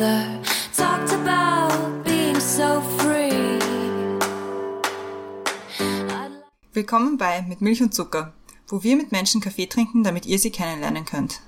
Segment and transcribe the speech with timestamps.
[0.00, 0.40] together.
[0.76, 3.58] Talked about being so free.
[6.72, 8.32] Willkommen bei Mit Milch und Zucker,
[8.68, 11.40] wo wir mit Menschen Kaffee trinken, damit ihr sie kennenlernen könnt.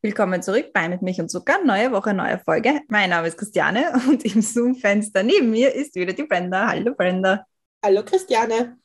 [0.00, 1.62] Willkommen zurück bei Mit Milch und Zucker.
[1.64, 2.80] Neue Woche, neue Folge.
[2.88, 6.68] Mein Name ist Christiane und im Zoom-Fenster neben mir ist wieder die Brenda.
[6.68, 7.44] Hallo Brenda.
[7.84, 8.81] Hallo Christiane.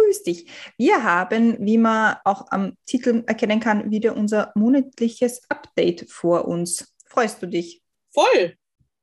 [0.00, 0.46] Grüß dich.
[0.78, 6.94] Wir haben, wie man auch am Titel erkennen kann, wieder unser monatliches Update vor uns.
[7.06, 7.82] Freust du dich?
[8.12, 8.54] Voll.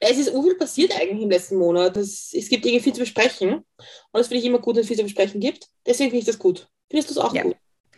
[0.00, 1.96] es ist so viel passiert eigentlich im letzten Monat.
[1.96, 3.54] Es, es gibt irgendwie viel zu besprechen.
[3.54, 3.64] Und
[4.12, 5.68] das finde ich immer gut, dass es viel zu besprechen gibt.
[5.86, 6.68] Deswegen finde ich das gut.
[6.88, 7.42] Findest du es auch Ja.
[7.42, 7.56] gut?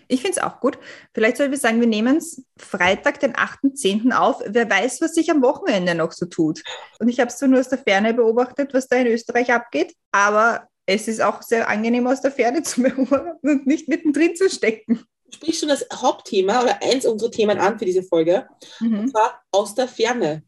[0.09, 0.79] Ich finde es auch gut.
[1.15, 4.13] Vielleicht sollten wir sagen, wir nehmen es Freitag, den 8.10.
[4.13, 4.43] auf.
[4.47, 6.63] Wer weiß, was sich am Wochenende noch so tut.
[6.99, 9.95] Und ich habe es zwar nur aus der Ferne beobachtet, was da in Österreich abgeht,
[10.11, 14.49] aber es ist auch sehr angenehm, aus der Ferne zu beobachten und nicht mittendrin zu
[14.51, 15.05] stecken.
[15.27, 18.47] Du sprichst schon das Hauptthema oder eins unserer Themen an für diese Folge.
[18.81, 18.99] Mhm.
[19.01, 20.43] Und zwar aus der Ferne.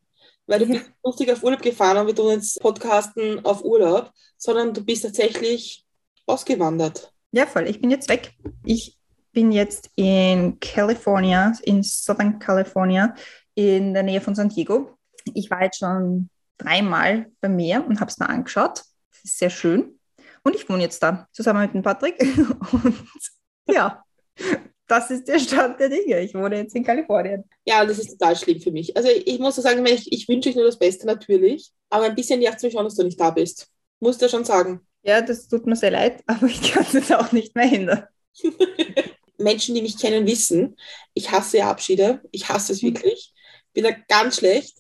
[0.47, 0.73] Weil du Ja.
[0.75, 5.03] bist lustig auf Urlaub gefahren und wir tun jetzt Podcasten auf Urlaub, sondern du bist
[5.05, 5.87] tatsächlich
[6.27, 7.13] ausgewandert.
[7.33, 7.67] Ja, voll.
[7.69, 8.33] Ich bin jetzt weg.
[8.65, 8.99] Ich
[9.33, 13.15] bin jetzt in California, in Southern California,
[13.55, 14.99] in der Nähe von San Diego.
[15.33, 18.83] Ich war jetzt schon dreimal beim Meer und habe es mir angeschaut.
[19.13, 19.94] Es ist sehr schön.
[20.45, 22.21] Und ich wohne jetzt da, zusammen mit dem Patrick.
[22.73, 23.05] Und
[23.67, 24.05] ja,
[24.87, 26.21] das ist der Stand der Dinge.
[26.21, 27.45] Ich wohne jetzt in Kalifornien.
[27.65, 28.95] Ja, und das ist total schlimm für mich.
[28.97, 32.15] Also ich muss so sagen, ich, ich wünsche euch nur das Beste natürlich, aber ein
[32.15, 33.69] bisschen nervt es mich schon, dass du nicht da bist.
[34.01, 34.87] Muss dir schon sagen.
[35.03, 38.07] Ja, das tut mir sehr leid, aber ich kann es auch nicht mehr hindern.
[39.39, 40.77] Menschen, die mich kennen, wissen,
[41.15, 42.21] ich hasse Abschiede.
[42.31, 43.33] Ich hasse es wirklich.
[43.73, 44.79] Bin da ganz schlecht.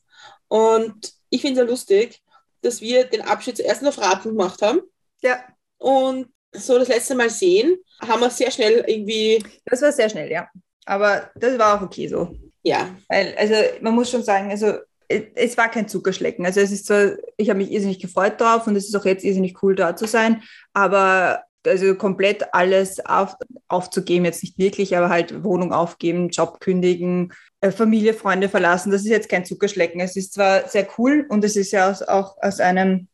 [0.49, 2.23] Und ich finde es ja lustig,
[2.61, 4.81] dass wir den Abschied zuerst auf Raten gemacht haben.
[5.23, 5.43] Ja,
[5.79, 10.31] Und so das letzte Mal sehen, haben wir sehr schnell irgendwie, das war sehr schnell,
[10.31, 10.49] ja.
[10.87, 12.35] Aber das war auch okay so.
[12.63, 14.75] ja, Weil, also man muss schon sagen, also
[15.09, 16.45] es, war kein Zuckerschlecken.
[16.47, 19.25] Also es ist zwar, ich habe mich irrsinnig gefreut drauf und es ist auch jetzt
[19.25, 23.37] irrsinnig cool da zu sein, aber also komplett alles auf,
[23.69, 29.03] aufzugeben, jetzt nicht wirklich, aber halt Wohnung aufgeben, Job kündigen, äh, Familie, Freunde verlassen, das
[29.03, 30.01] ist jetzt kein Zuckerschlecken.
[30.01, 33.09] Es ist zwar sehr cool und es ist ja aus, auch aus einem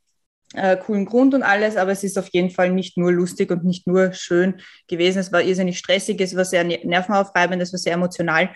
[0.54, 3.64] äh, coolen Grund und alles, aber es ist auf jeden Fall nicht nur lustig und
[3.64, 5.18] nicht nur schön gewesen.
[5.18, 8.50] Es war irrsinnig stressig, es war sehr ne- nervenaufreibend, es war sehr emotional.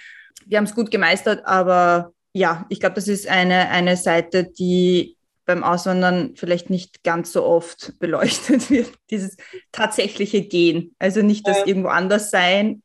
[0.46, 5.16] Wir haben es gut gemeistert, aber ja, ich glaube, das ist eine, eine Seite, die
[5.46, 9.36] beim Auswandern vielleicht nicht ganz so oft beleuchtet wird, dieses
[9.72, 10.94] tatsächliche Gehen.
[10.98, 12.82] Also nicht das irgendwo anders sein,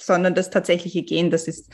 [0.00, 1.70] sondern das tatsächliche Gehen, das ist,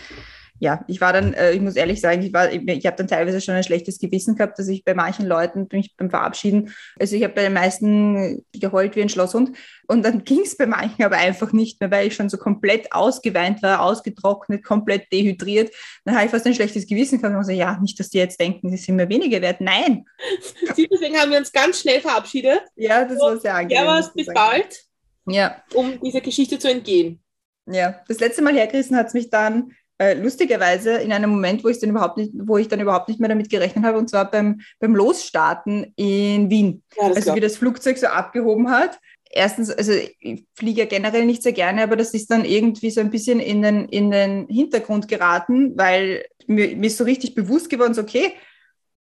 [0.60, 3.06] ja, ich war dann, äh, ich muss ehrlich sagen, ich, war, ich, ich habe dann
[3.06, 7.14] teilweise schon ein schlechtes Gewissen gehabt, dass ich bei manchen Leuten mich beim Verabschieden, also
[7.14, 11.04] ich habe bei den meisten geheult wie ein Schlosshund und dann ging es bei manchen
[11.04, 15.72] aber einfach nicht mehr, weil ich schon so komplett ausgeweint war, ausgetrocknet, komplett dehydriert.
[16.04, 18.40] Dann habe ich fast ein schlechtes Gewissen gehabt und so, ja, nicht, dass die jetzt
[18.40, 19.60] denken, sie sind mir weniger wert.
[19.60, 20.04] Nein,
[20.76, 22.62] deswegen haben wir uns ganz schnell verabschiedet.
[22.74, 23.84] ja, das war sehr angenehm.
[23.84, 24.84] Ja, was, bis bald,
[25.26, 27.22] Ja, um dieser Geschichte zu entgehen.
[27.70, 31.68] Ja, das letzte Mal hergerissen hat es mich dann äh, lustigerweise in einem Moment, wo
[31.68, 34.30] ich dann überhaupt nicht, wo ich dann überhaupt nicht mehr damit gerechnet habe, und zwar
[34.30, 36.82] beim, beim Losstarten in Wien.
[36.96, 38.98] Ja, Also glaub wie das Flugzeug so abgehoben hat.
[39.30, 43.00] Erstens, also ich fliege ja generell nicht sehr gerne, aber das ist dann irgendwie so
[43.00, 47.68] ein bisschen in den, in den Hintergrund geraten, weil mir, mir ist so richtig bewusst
[47.68, 48.32] geworden, so okay,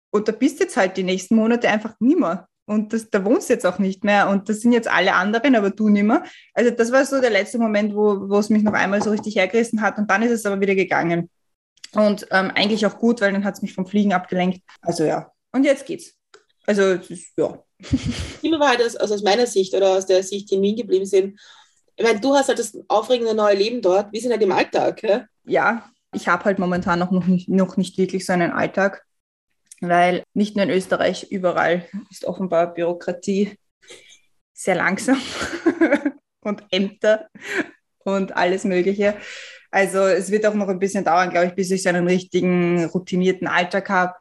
[0.09, 2.47] und da bist jetzt halt die nächsten Monate einfach nimmer.
[2.67, 4.27] Und das, da wohnst du jetzt auch nicht mehr.
[4.27, 6.23] Und das sind jetzt alle anderen, aber du nimmer.
[6.53, 9.37] Also das war so der letzte Moment, wo, wo es mich noch einmal so richtig
[9.37, 9.97] hergerissen hat.
[9.97, 11.29] Und dann ist es aber wieder gegangen.
[11.93, 14.61] Und ähm, eigentlich auch gut, weil dann hat es mich vom Fliegen abgelenkt.
[14.81, 15.31] Also ja.
[15.53, 16.13] Und jetzt geht's.
[16.65, 17.63] Also ist, ja.
[18.41, 20.75] Immer war halt aus, also aus meiner Sicht oder aus der Sicht, die in Wien
[20.75, 21.39] geblieben sind.
[21.95, 24.11] Ich meine, du hast halt das aufregende neue Leben dort.
[24.11, 25.01] Wir sind halt im Alltag.
[25.03, 25.25] Ja?
[25.45, 29.05] ja, ich habe halt momentan noch, noch, nicht, noch nicht wirklich so einen Alltag,
[29.81, 33.57] weil nicht nur in Österreich, überall ist offenbar Bürokratie
[34.53, 35.21] sehr langsam
[36.41, 37.27] und Ämter
[38.03, 39.15] und alles Mögliche.
[39.69, 42.85] Also es wird auch noch ein bisschen dauern, glaube ich, bis ich so einen richtigen
[42.85, 44.13] routinierten Alltag habe.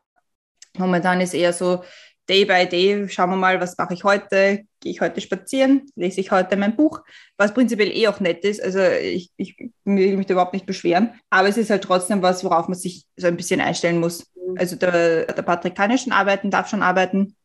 [0.77, 1.83] Momentan ist eher so
[2.29, 4.65] Day by Day, schauen wir mal, was mache ich heute?
[4.81, 5.87] Gehe ich heute spazieren?
[5.95, 7.01] Lese ich heute mein Buch?
[7.37, 8.61] Was prinzipiell eh auch nett ist.
[8.61, 11.15] Also ich, ich will mich da überhaupt nicht beschweren.
[11.31, 14.27] Aber es ist halt trotzdem was, worauf man sich so ein bisschen einstellen muss.
[14.57, 17.37] Also der, der Patrick kann ja schon arbeiten, darf schon arbeiten.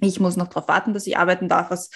[0.00, 1.90] Ich muss noch darauf warten, dass ich arbeiten darf, was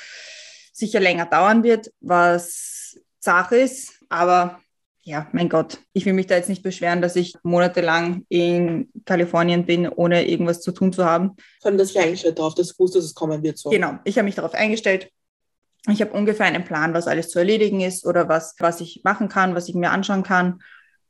[0.72, 3.92] sicher länger dauern wird, was Sache ist.
[4.08, 4.60] Aber
[5.02, 9.64] ja, mein Gott, ich will mich da jetzt nicht beschweren, dass ich monatelang in Kalifornien
[9.64, 11.36] bin, ohne irgendwas zu tun zu haben.
[11.60, 13.58] Vor allem, ich eingestellt darauf, dass du wusstest, dass es kommen wird.
[13.58, 13.70] So.
[13.70, 15.10] Genau, ich habe mich darauf eingestellt
[15.88, 19.28] Ich habe ungefähr einen Plan, was alles zu erledigen ist oder was, was ich machen
[19.28, 20.60] kann, was ich mir anschauen kann.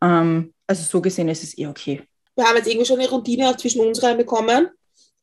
[0.00, 2.02] Ähm, also so gesehen ist es eh okay.
[2.40, 4.70] Wir haben jetzt irgendwie schon eine Routine auch zwischen uns reinbekommen,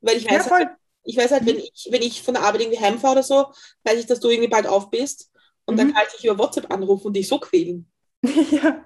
[0.01, 0.69] weil ich weiß, Ja, halt,
[1.03, 3.47] ich weiß halt, wenn ich, wenn ich von der Arbeit irgendwie heimfahre oder so,
[3.83, 5.31] weiß ich, dass du irgendwie bald auf bist
[5.65, 5.93] und dann Mhm.
[5.93, 7.91] kann ich dich über WhatsApp anrufen und dich so quälen.
[8.51, 8.85] ja.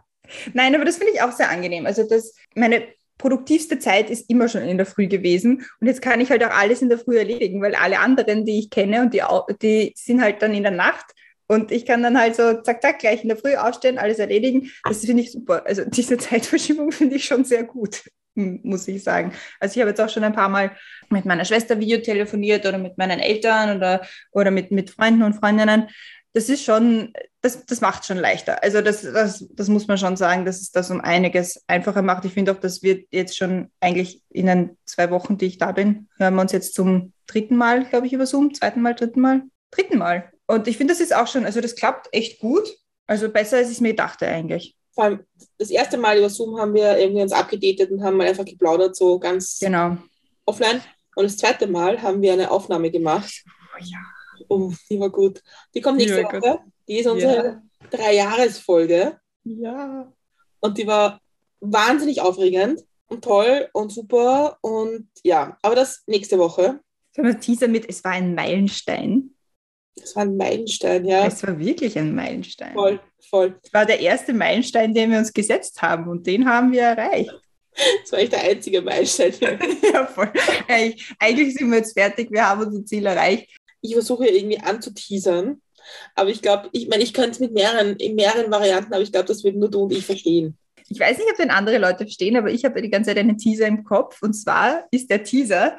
[0.53, 1.85] Nein, aber das finde ich auch sehr angenehm.
[1.85, 2.87] Also das, meine
[3.17, 6.51] produktivste Zeit ist immer schon in der Früh gewesen und jetzt kann ich halt auch
[6.51, 9.21] alles in der Früh erledigen, weil alle anderen, die ich kenne und die,
[9.61, 11.05] die sind halt dann in der Nacht
[11.47, 14.71] und ich kann dann halt so zack, zack, gleich in der Früh aufstehen, alles erledigen.
[14.83, 15.65] Das finde ich super.
[15.65, 18.03] Also diese Zeitverschiebung finde ich schon sehr gut,
[18.63, 19.33] muss ich sagen.
[19.59, 20.71] Also ich habe jetzt auch schon ein paar Mal
[21.09, 24.01] mit meiner Schwester Video telefoniert oder mit meinen Eltern oder,
[24.31, 25.89] oder mit, mit Freunden und Freundinnen.
[26.33, 27.11] Das ist schon,
[27.41, 28.63] das, das macht schon leichter.
[28.63, 32.23] Also das, das, das muss man schon sagen, dass es das um einiges einfacher macht.
[32.23, 35.73] Ich finde auch, dass wir jetzt schon eigentlich in den zwei Wochen, die ich da
[35.73, 39.19] bin, hören wir uns jetzt zum dritten Mal, glaube ich, über Zoom, zweiten Mal, dritten
[39.19, 39.41] Mal,
[39.71, 40.31] dritten Mal.
[40.47, 42.67] Und ich finde, das ist auch schon, also das klappt echt gut.
[43.07, 44.77] Also besser, als ich es mir dachte eigentlich.
[44.93, 45.19] Vor allem
[45.57, 48.95] das erste Mal über Zoom haben wir irgendwie uns abgedatet und haben mal einfach geplaudert,
[48.95, 49.97] so ganz Genau.
[50.45, 50.81] offline.
[51.15, 53.43] Und das zweite Mal haben wir eine Aufnahme gemacht.
[53.75, 53.99] Oh ja.
[54.49, 55.41] Oh, die war gut.
[55.73, 56.25] Die kommt nächste Ja.
[56.33, 56.59] Woche.
[56.87, 59.17] Die ist unsere Drei-Jahres-Folge.
[59.43, 60.11] Ja.
[60.59, 61.19] Und die war
[61.59, 64.57] wahnsinnig aufregend und toll und super.
[64.61, 66.79] Und ja, aber das nächste Woche.
[67.15, 69.30] Sollen wir Teaser mit, es war ein Meilenstein.
[69.95, 71.27] Das war ein Meilenstein, ja.
[71.27, 72.73] Es war wirklich ein Meilenstein.
[72.73, 72.99] Voll,
[73.29, 73.59] voll.
[73.63, 77.31] Es war der erste Meilenstein, den wir uns gesetzt haben und den haben wir erreicht.
[78.01, 79.33] Das war echt der einzige Meilenstein.
[79.93, 80.31] ja, voll.
[80.67, 83.55] Eigentlich, eigentlich sind wir jetzt fertig, wir haben unser Ziel erreicht.
[83.81, 85.61] Ich versuche irgendwie anzuteasern.
[86.15, 89.11] Aber ich glaube, ich meine, ich könnte es mit mehreren, in mehreren Varianten, aber ich
[89.11, 90.57] glaube, das würden nur du und ich verstehen.
[90.89, 93.37] Ich weiß nicht, ob den andere Leute verstehen, aber ich habe die ganze Zeit einen
[93.37, 94.21] Teaser im Kopf.
[94.21, 95.77] Und zwar ist der Teaser,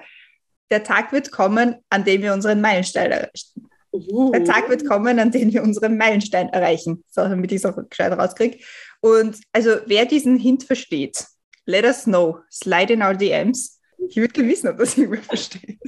[0.71, 3.69] der Tag wird kommen, an dem wir unseren Meilenstein erreichen.
[3.93, 4.33] Uh.
[4.33, 7.05] Der Tag wird kommen, an dem wir unseren Meilenstein erreichen.
[7.11, 8.59] So, damit ich es auch gescheit rauskriege.
[9.01, 11.27] Und also, wer diesen Hint versteht,
[11.67, 12.39] let us know.
[12.51, 13.81] Slide in our DMs.
[14.09, 15.79] Ich würde gerne wissen, ob das jemand versteht.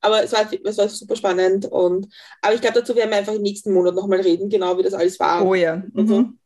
[0.00, 1.66] Aber es war, es war super spannend.
[1.66, 2.08] Und,
[2.42, 4.94] aber ich glaube, dazu werden wir einfach im nächsten Monat nochmal reden, genau wie das
[4.94, 5.44] alles war.
[5.46, 5.82] Oh ja.
[5.94, 6.18] Und so.
[6.20, 6.38] Mhm.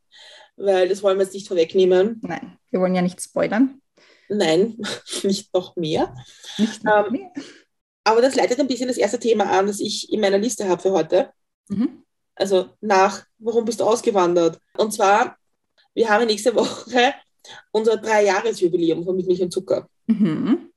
[0.57, 2.21] Weil das wollen wir jetzt nicht vorwegnehmen.
[2.23, 3.81] Nein, wir wollen ja nicht spoilern.
[4.29, 4.77] Nein,
[5.23, 6.15] nicht noch mehr.
[6.59, 7.33] Nicht noch Ähm, mehr.
[8.07, 10.81] Aber das leitet ein bisschen das erste Thema an, das ich in meiner Liste habe
[10.81, 11.33] für heute.
[11.67, 12.05] Mhm.
[12.37, 14.61] Also nach, warum bist du ausgewandert?
[14.79, 15.37] Und zwar,
[15.93, 17.15] wir haben nächste Woche
[17.73, 19.89] unser Drei-Jahres-Jubiläum von Mit Milch und Zucker.
[20.07, 20.71] Mhm.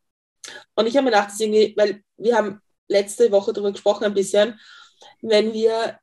[0.74, 1.30] Und ich habe mir gedacht,
[1.78, 4.60] weil wir haben letzte Woche darüber gesprochen ein bisschen,
[5.22, 6.00] wenn wir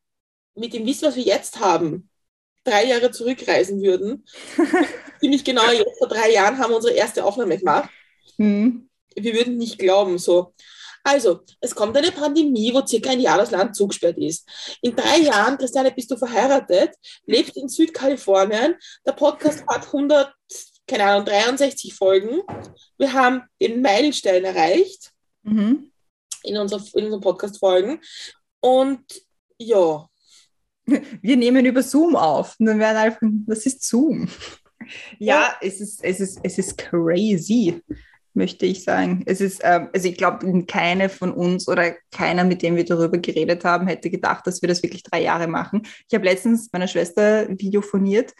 [0.55, 2.08] mit dem Wissen, was wir jetzt haben,
[2.62, 4.25] drei Jahre zurückreisen würden,
[5.20, 7.90] ziemlich genau jetzt vor drei Jahren haben wir unsere erste Aufnahme gemacht.
[8.37, 8.88] Mhm.
[9.17, 10.55] Wir würden nicht glauben, so.
[11.06, 14.49] Also, es kommt eine Pandemie, wo circa ein Jahr das Land zugesperrt ist.
[14.82, 16.91] In drei Jahren, Christiane, bist du verheiratet,
[17.26, 18.75] lebst in Südkalifornien,
[19.06, 20.35] der Podcast hat 100,
[20.87, 22.43] keine Ahnung, 63 Folgen.
[22.99, 25.12] Wir haben den Meilenstein erreicht
[25.43, 25.93] Mhm.
[26.43, 28.00] in, unserer, in unseren Podcast-Folgen.
[28.61, 29.05] Und
[29.59, 30.09] ja,
[30.87, 32.56] Wir nehmen über Zoom auf.
[32.59, 34.29] Und dann werden einfach, das ist Zoom.
[35.19, 37.82] Ja, es, ist, es, ist, es ist crazy,
[38.37, 39.23] möchte ich sagen.
[39.27, 43.19] Es ist, ähm, also ich glaube, keine von uns oder keiner, mit dem wir darüber
[43.19, 45.83] geredet haben, hätte gedacht, dass wir das wirklich drei Jahre machen.
[46.09, 48.33] Ich habe letztens meiner Schwester videophoniert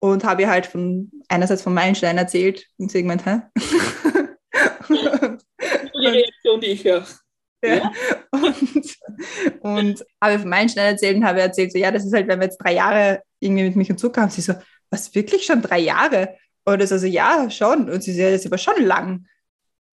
[0.00, 3.42] und habe ihr halt von einerseits von Meilenstein erzählt und sie gemeint, hä?
[4.88, 7.06] die Reaktion, die ich höre.
[7.64, 7.92] Ja.
[8.32, 8.96] Und,
[9.60, 12.46] und habe von Meilenstein erzählt und habe erzählt, so, ja, das ist halt, wenn wir
[12.46, 14.30] jetzt drei Jahre irgendwie mit mich und Zucker haben.
[14.30, 14.54] Sie so,
[14.90, 16.36] was, wirklich schon drei Jahre?
[16.64, 17.90] Und das also, ja, schon.
[17.90, 19.26] Und sie so, ja, das ist aber schon lang.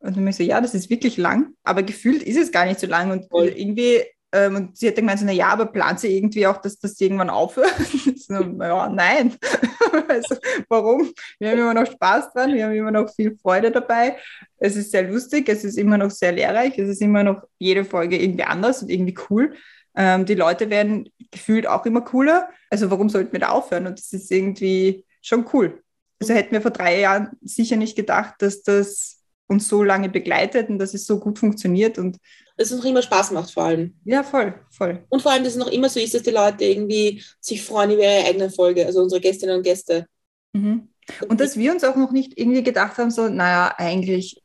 [0.00, 1.54] Und dann bin ich so, ja, das ist wirklich lang.
[1.64, 3.10] Aber gefühlt ist es gar nicht so lang.
[3.10, 3.48] Und Voll.
[3.48, 6.58] irgendwie, ähm, und sie hat dann gemeint, so, na ja, aber plant sie irgendwie auch,
[6.58, 7.74] dass das irgendwann aufhört?
[8.16, 9.36] so, ja, nein.
[10.08, 10.36] also,
[10.68, 11.10] warum?
[11.38, 14.16] Wir haben immer noch Spaß dran, wir haben immer noch viel Freude dabei.
[14.58, 17.84] Es ist sehr lustig, es ist immer noch sehr lehrreich, es ist immer noch jede
[17.84, 19.54] Folge irgendwie anders und irgendwie cool.
[19.96, 22.48] Ähm, die Leute werden gefühlt auch immer cooler.
[22.70, 23.86] Also warum sollten wir da aufhören?
[23.86, 25.82] Und das ist irgendwie schon cool.
[26.20, 30.68] Also hätten wir vor drei Jahren sicher nicht gedacht, dass das uns so lange begleitet
[30.68, 31.98] und dass es so gut funktioniert.
[31.98, 32.18] Und
[32.56, 33.94] Dass es noch immer Spaß macht, vor allem.
[34.04, 35.04] ja, voll, voll.
[35.08, 37.92] Und vor allem, dass es noch immer so ist, dass die Leute irgendwie sich freuen
[37.92, 40.06] über ihre eigene Folge, also unsere Gästinnen und Gäste.
[40.52, 40.88] Mhm.
[41.28, 44.42] Und dass wir uns auch noch nicht irgendwie gedacht haben, so, naja, eigentlich,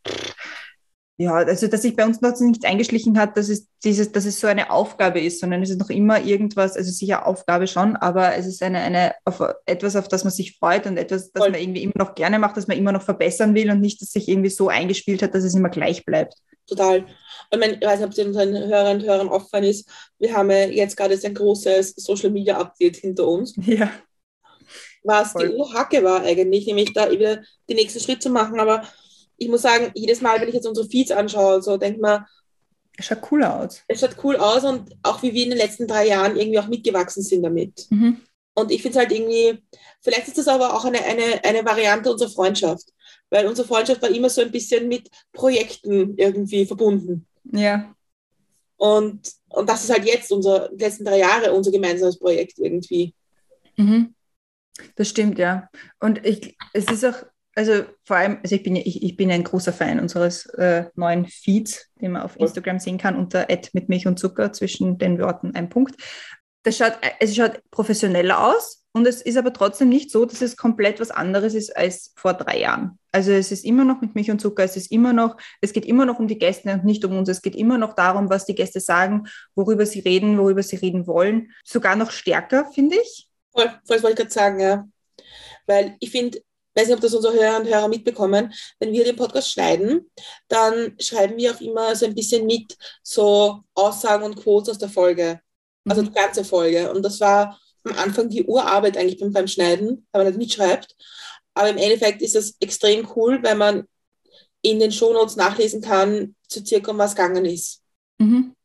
[1.18, 4.40] ja, also dass sich bei uns noch nicht eingeschlichen hat, dass es dieses, dass es
[4.40, 8.36] so eine Aufgabe ist, sondern es ist noch immer irgendwas, also sicher Aufgabe schon, aber
[8.36, 11.52] es ist eine, eine auf etwas, auf das man sich freut und etwas, das Voll.
[11.52, 14.10] man irgendwie immer noch gerne macht, das man immer noch verbessern will und nicht, dass
[14.12, 16.34] sich irgendwie so eingespielt hat, dass es immer gleich bleibt.
[16.68, 17.06] total.
[17.52, 20.50] Und mein, ich weiß nicht, ob es unseren Hörern und Hörern aufgefallen ist, wir haben
[20.50, 23.92] ja jetzt gerade ein großes Social Media Update hinter uns, Ja.
[25.04, 25.50] was Voll.
[25.50, 28.60] die Urhacke war eigentlich, nämlich da wieder den nächsten Schritt zu machen.
[28.60, 28.84] Aber
[29.38, 32.26] ich muss sagen, jedes Mal, wenn ich jetzt unsere Feeds anschaue, so denke man,
[33.00, 33.82] Schaut cooler aus.
[33.88, 36.68] es schaut cool aus und auch wie wir in den letzten drei Jahren irgendwie auch
[36.68, 37.88] mitgewachsen sind damit.
[37.90, 38.22] Mhm.
[38.54, 39.64] Und ich finde es halt irgendwie,
[40.02, 42.86] vielleicht ist das aber auch eine, eine, eine Variante unserer Freundschaft,
[43.32, 47.26] weil unsere Freundschaft war immer so ein bisschen mit Projekten irgendwie verbunden.
[47.52, 47.96] Ja.
[48.78, 53.16] Und, und das ist halt jetzt unser, die letzten drei Jahre unser gemeinsames Projekt irgendwie.
[53.76, 54.14] Mhm.
[54.96, 55.70] Das stimmt, ja.
[56.00, 59.32] Und ich, es ist auch, also vor allem, also ich bin, ja- ich, ich bin
[59.32, 63.70] ein großer Fan unseres äh, neuen Feeds, den man auf Instagram sehen kann, unter Ad
[63.74, 65.96] mit Milch und Zucker zwischen den Worten ein Punkt.
[66.64, 70.56] Das schaut, es schaut professioneller aus und es ist aber trotzdem nicht so, dass es
[70.56, 72.98] komplett was anderes ist als vor drei Jahren.
[73.12, 75.86] Also es ist immer noch mit Milch und Zucker, es ist immer noch, es geht
[75.86, 77.28] immer noch um die Gäste und nicht um uns.
[77.28, 81.06] Es geht immer noch darum, was die Gäste sagen, worüber sie reden, worüber sie reden
[81.06, 81.52] wollen.
[81.66, 83.28] Sogar noch stärker, finde ich.
[83.52, 84.88] Voll, voll, wollte ich gerade sagen, ja.
[85.68, 86.40] Weil ich finde,
[86.76, 90.10] weiß nicht, ob das unsere Hörer und Hörer mitbekommen, wenn wir den Podcast schneiden,
[90.48, 94.90] dann schreiben wir auch immer so ein bisschen mit so Aussagen und Quotes aus der
[94.90, 95.40] Folge.
[95.88, 96.06] Also Mhm.
[96.08, 96.92] die ganze Folge.
[96.92, 100.96] Und das war am Anfang die Urarbeit eigentlich beim, beim Schneiden, weil man nicht mitschreibt.
[101.54, 103.88] Aber im Endeffekt ist das extrem cool, weil man
[104.62, 107.82] in den Shownotes nachlesen kann, zu circa um was gegangen ist.
[108.18, 108.56] Mhm.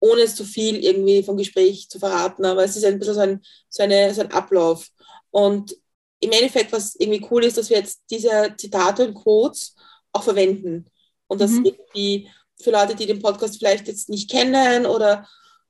[0.00, 2.44] Ohne es zu viel irgendwie vom Gespräch zu verraten.
[2.44, 4.88] Aber es ist ein bisschen so ein, so eine, so ein Ablauf.
[5.30, 5.76] Und
[6.20, 9.74] im Endeffekt, was irgendwie cool ist, dass wir jetzt diese Zitate und Quotes
[10.12, 10.86] auch verwenden.
[11.26, 11.64] Und das Mhm.
[11.66, 15.26] irgendwie für Leute, die den Podcast vielleicht jetzt nicht kennen oder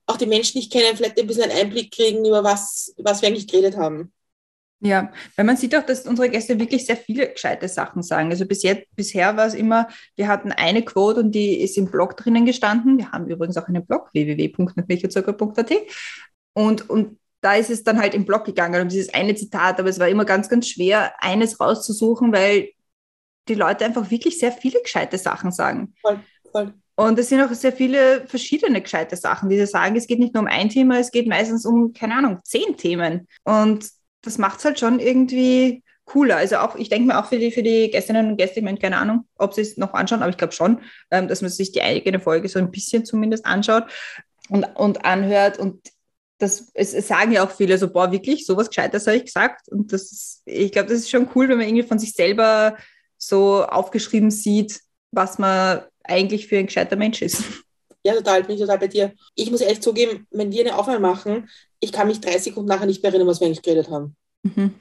[0.07, 3.28] auch die Menschen nicht kennen, vielleicht ein bisschen einen Einblick kriegen, über was, was wir
[3.28, 4.12] eigentlich geredet haben.
[4.83, 8.30] Ja, weil man sieht auch, dass unsere Gäste wirklich sehr viele gescheite Sachen sagen.
[8.30, 11.90] Also bis jetzt, bisher war es immer, wir hatten eine Quote und die ist im
[11.90, 12.97] Blog drinnen gestanden.
[12.97, 15.73] Wir haben übrigens auch einen Blog, www.milchzucker.at.
[16.54, 19.88] Und, und da ist es dann halt im Blog gegangen um dieses eine Zitat, aber
[19.88, 22.70] es war immer ganz, ganz schwer, eines rauszusuchen, weil
[23.49, 25.94] die Leute einfach wirklich sehr viele gescheite Sachen sagen.
[26.02, 26.20] Voll,
[26.52, 26.75] voll.
[26.97, 29.97] Und es sind auch sehr viele verschiedene gescheite Sachen, die sie sagen.
[29.97, 33.26] Es geht nicht nur um ein Thema, es geht meistens um, keine Ahnung, zehn Themen.
[33.44, 33.88] Und
[34.20, 36.37] das macht es halt schon irgendwie cooler.
[36.37, 38.78] Also auch, ich denke mir auch für die, für die Gästinnen und Gäste, ich meine,
[38.78, 40.80] keine Ahnung, ob sie es noch anschauen, aber ich glaube schon,
[41.11, 43.85] ähm, dass man sich die eigene Folge so ein bisschen zumindest anschaut
[44.50, 45.59] und, und anhört.
[45.59, 45.80] Und
[46.40, 49.68] das, es, es sagen ja auch viele so, boah, wirklich, sowas Gescheites habe ich gesagt.
[49.68, 52.76] Und das ist, ich glaube, das ist schon cool, wenn man irgendwie von sich selber
[53.18, 54.80] so aufgeschrieben sieht,
[55.12, 57.44] was man eigentlich für ein gescheiter Mensch ist.
[58.02, 59.12] Ja, total, bin ich total bei dir.
[59.35, 62.87] Ich muss ehrlich zugeben, wenn wir eine Aufnahme machen, ich kann mich drei Sekunden nachher
[62.87, 64.16] nicht mehr erinnern, was wir eigentlich geredet haben.
[64.42, 64.75] Mhm.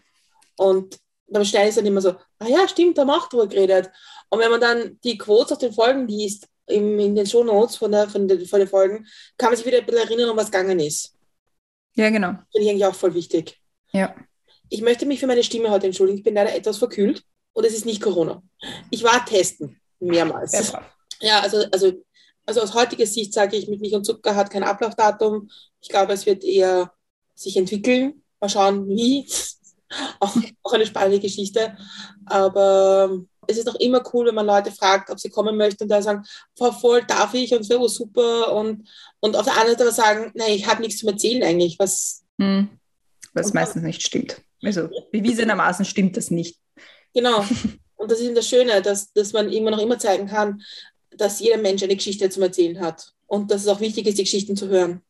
[0.56, 0.98] Und
[1.28, 3.92] beim Schneiden ist dann immer so, ah ja, stimmt, da haben auch drüber geredet.
[4.30, 7.92] Und wenn man dann die Quotes aus den Folgen liest, im, in den Shownotes von,
[7.92, 9.06] der, von, den, von den Folgen,
[9.38, 11.14] kann man sich wieder ein bisschen erinnern, um was gegangen ist.
[12.00, 12.30] Ja, genau.
[12.52, 13.60] Finde ich eigentlich auch voll wichtig.
[13.92, 14.16] Ja.
[14.70, 16.18] Ich möchte mich für meine Stimme heute entschuldigen.
[16.18, 18.42] Ich bin leider etwas verkühlt und es ist nicht Corona.
[18.90, 20.72] Ich war testen, mehrmals.
[20.72, 20.86] Brav.
[21.20, 21.92] Ja, also, also,
[22.46, 25.50] also aus heutiger Sicht sage ich, mit Milch und Zucker hat kein Ablaufdatum.
[25.82, 26.94] Ich glaube, es wird eher
[27.36, 28.24] sich entwickeln.
[28.40, 29.28] Mal schauen, wie.
[30.22, 31.76] auch, auch eine spannende Geschichte.
[32.26, 35.90] Aber es ist auch immer cool, wenn man Leute fragt, ob sie kommen möchten und
[35.90, 36.24] da sagen,
[36.58, 37.54] Frau Voll, darf ich?
[37.54, 38.54] Und es wäre super.
[38.54, 38.88] Und,
[39.20, 41.78] und auf der anderen Seite aber sagen, nein, ich habe nichts zum Erzählen eigentlich.
[41.80, 42.70] Was, Hm.
[43.34, 44.42] Was meistens nicht stimmt.
[44.64, 46.58] Also bewiesenermaßen stimmt das nicht.
[47.14, 47.44] genau.
[47.96, 50.62] Und das ist eben das Schöne, dass, dass man immer noch immer zeigen kann,
[51.12, 53.12] dass jeder Mensch eine Geschichte zum Erzählen hat.
[53.28, 55.02] Und dass es auch wichtig ist, die Geschichten zu hören.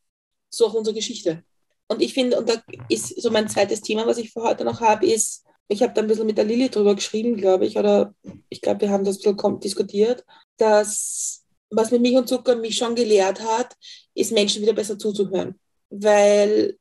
[0.50, 1.44] So auch unsere Geschichte.
[1.86, 4.80] Und ich finde, und da ist so mein zweites Thema, was ich für heute noch
[4.80, 8.12] habe, ist, ich habe da ein bisschen mit der Lilly drüber geschrieben, glaube ich, oder
[8.48, 10.24] ich glaube, wir haben das ein bisschen diskutiert,
[10.56, 13.76] dass was mit Milch und Zucker mich schon gelehrt hat,
[14.14, 15.60] ist Menschen wieder besser zuzuhören.
[15.88, 16.76] Weil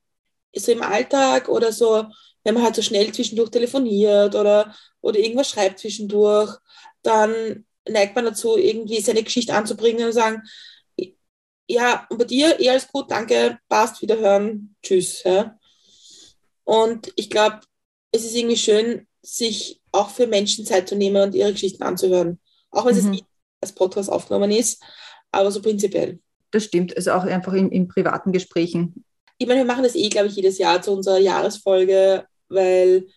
[0.55, 2.05] so im Alltag oder so,
[2.43, 6.57] wenn man halt so schnell zwischendurch telefoniert oder, oder irgendwas schreibt zwischendurch,
[7.03, 10.41] dann neigt man dazu, irgendwie seine Geschichte anzubringen und sagen,
[11.67, 15.21] ja, und bei dir, eh alles gut, danke, passt, wiederhören, tschüss.
[15.23, 15.59] Ja.
[16.63, 17.59] Und ich glaube,
[18.11, 22.39] es ist irgendwie schön, sich auch für Menschen Zeit zu nehmen und ihre Geschichten anzuhören.
[22.71, 23.11] Auch wenn es Mhm.
[23.11, 23.25] nicht
[23.61, 24.81] als Podcast aufgenommen ist,
[25.31, 26.19] aber so prinzipiell.
[26.51, 26.95] Das stimmt.
[26.95, 29.03] Also auch einfach in, in privaten Gesprächen.
[29.37, 33.07] Ich meine, wir machen das eh, glaube ich, jedes Jahr zu unserer Jahresfolge, weil,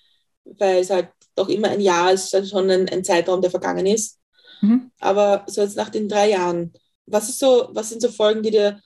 [0.45, 3.87] weil es halt doch immer ein Jahr ist, also schon ein, ein Zeitraum, der vergangen
[3.87, 4.19] ist.
[4.61, 4.91] Mhm.
[5.01, 6.73] Aber so jetzt nach den drei Jahren,
[7.07, 8.81] was ist so, was sind so Folgen, die dir,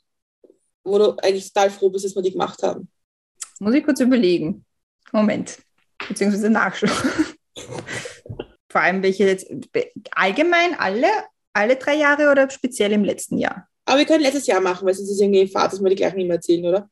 [0.85, 2.89] wo du eigentlich total froh bist, dass wir die gemacht haben?
[3.59, 4.65] Muss ich kurz überlegen.
[5.13, 5.59] Moment.
[6.09, 6.91] Beziehungsweise nachschauen.
[8.69, 9.47] Vor allem welche jetzt
[10.11, 11.09] allgemein alle,
[11.53, 13.69] alle drei Jahre oder speziell im letzten Jahr?
[13.87, 16.19] Aber wir können letztes Jahr machen, weil sonst ist irgendwie Fahrt, dass wir die gleichen
[16.19, 16.91] immer erzählen, oder?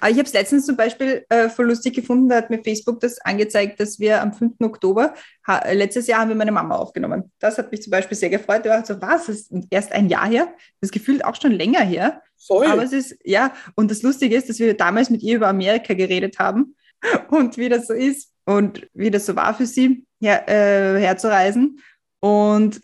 [0.00, 3.00] Aber ich habe es letztens zum Beispiel äh, voll lustig gefunden, da hat mir Facebook
[3.00, 4.54] das angezeigt, dass wir am 5.
[4.62, 5.14] Oktober,
[5.46, 7.30] ha, letztes Jahr haben wir meine Mama aufgenommen.
[7.38, 8.62] Das hat mich zum Beispiel sehr gefreut.
[8.64, 10.48] Ich war so, was, das ist erst ein Jahr her?
[10.80, 12.22] Das gefühlt auch schon länger her.
[12.38, 12.66] Voll.
[12.66, 15.94] Aber es ist, ja, und das Lustige ist, dass wir damals mit ihr über Amerika
[15.94, 16.74] geredet haben
[17.28, 21.80] und wie das so ist und wie das so war für sie, her, äh, herzureisen.
[22.20, 22.80] Und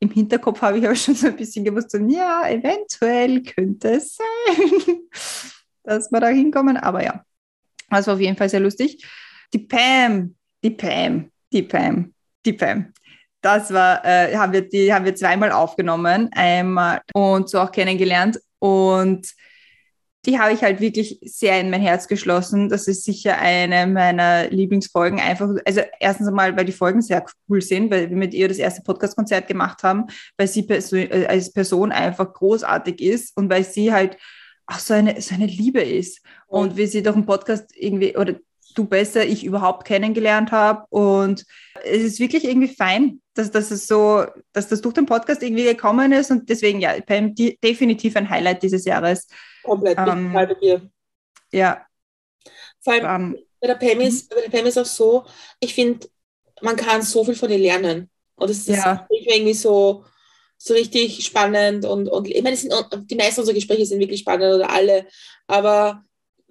[0.00, 4.16] im Hinterkopf habe ich aber schon so ein bisschen gewusst, so, ja, eventuell könnte es
[4.16, 4.98] sein,
[5.84, 6.76] dass wir da hinkommen.
[6.76, 7.24] Aber ja,
[7.90, 9.04] das war auf jeden Fall sehr lustig.
[9.52, 12.12] Die Pam, die Pam, die Pam,
[12.44, 12.92] die Pam.
[13.40, 18.40] Das war, äh, haben, wir, die haben wir zweimal aufgenommen, einmal und so auch kennengelernt.
[18.58, 19.32] Und
[20.26, 22.68] die habe ich halt wirklich sehr in mein Herz geschlossen.
[22.68, 25.20] Das ist sicher eine meiner Lieblingsfolgen.
[25.20, 28.58] Einfach, also erstens einmal, weil die Folgen sehr cool sind, weil wir mit ihr das
[28.58, 33.92] erste Podcast-Konzert gemacht haben, weil sie äh, als Person einfach großartig ist und weil sie
[33.92, 34.16] halt
[34.66, 36.22] auch so eine, so eine Liebe ist.
[36.46, 38.36] Und wie sie durch den Podcast irgendwie, oder
[38.74, 40.84] du besser, ich überhaupt kennengelernt habe.
[40.90, 41.44] Und
[41.84, 45.64] es ist wirklich irgendwie fein, dass, dass es so, dass das durch den Podcast irgendwie
[45.64, 46.30] gekommen ist.
[46.30, 49.26] Und deswegen, ja, Pam, die, definitiv ein Highlight dieses Jahres.
[49.62, 50.90] Komplett, Ähm, bei dir.
[51.52, 51.86] Ja,
[52.80, 53.04] Vor allem
[53.34, 55.24] ähm, bei der Pam ist, bei der Pam ist auch so,
[55.60, 56.06] ich finde,
[56.60, 58.10] man kann so viel von ihr lernen.
[58.36, 59.06] Und es ist Ja.
[59.10, 60.04] irgendwie so,
[60.58, 62.72] so richtig spannend und, und ich meine, sind,
[63.10, 65.06] die meisten unserer Gespräche sind wirklich spannend oder alle,
[65.46, 66.04] aber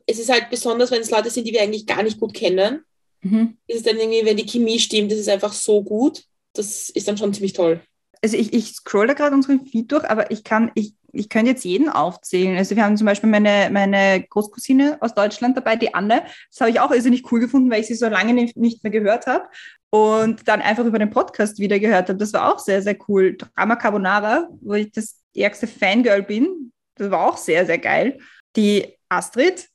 [0.05, 2.83] es ist halt besonders, wenn es Leute sind, die wir eigentlich gar nicht gut kennen.
[3.21, 3.57] mhm.
[3.67, 6.23] Ist es dann irgendwie, wenn die Chemie stimmt, das ist einfach so gut.
[6.53, 7.81] Das ist dann schon ziemlich toll.
[8.23, 11.51] also ich, ich scroll da gerade unseren Feed durch, aber ich kann, ich, ich könnte
[11.51, 12.57] jetzt jeden aufzählen.
[12.57, 16.23] Also wir haben zum Beispiel meine, meine Großcousine aus Deutschland dabei, die Anne.
[16.49, 18.91] Das habe ich auch irrsinnig cool gefunden, weil ich sie so lange nicht, nicht mehr
[18.91, 19.45] gehört habe.
[19.89, 22.17] Und dann einfach über den Podcast wieder gehört habe.
[22.17, 23.37] Das war auch sehr, sehr cool.
[23.37, 26.71] Drama Carbonara, wo ich das ärgste Fangirl bin.
[26.95, 28.19] Das war auch sehr, sehr geil.
[28.55, 29.67] Die Astrid,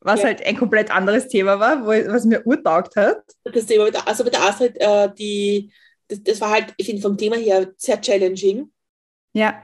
[0.00, 0.26] was Ja.
[0.26, 3.22] halt ein komplett anderes Thema war, wo, was mir urtaugt hat.
[3.44, 5.72] Das Thema mit der, also mit der Astrid, äh, die,
[6.08, 8.70] das, das war halt, ich finde vom Thema her sehr challenging,
[9.32, 9.62] Ja,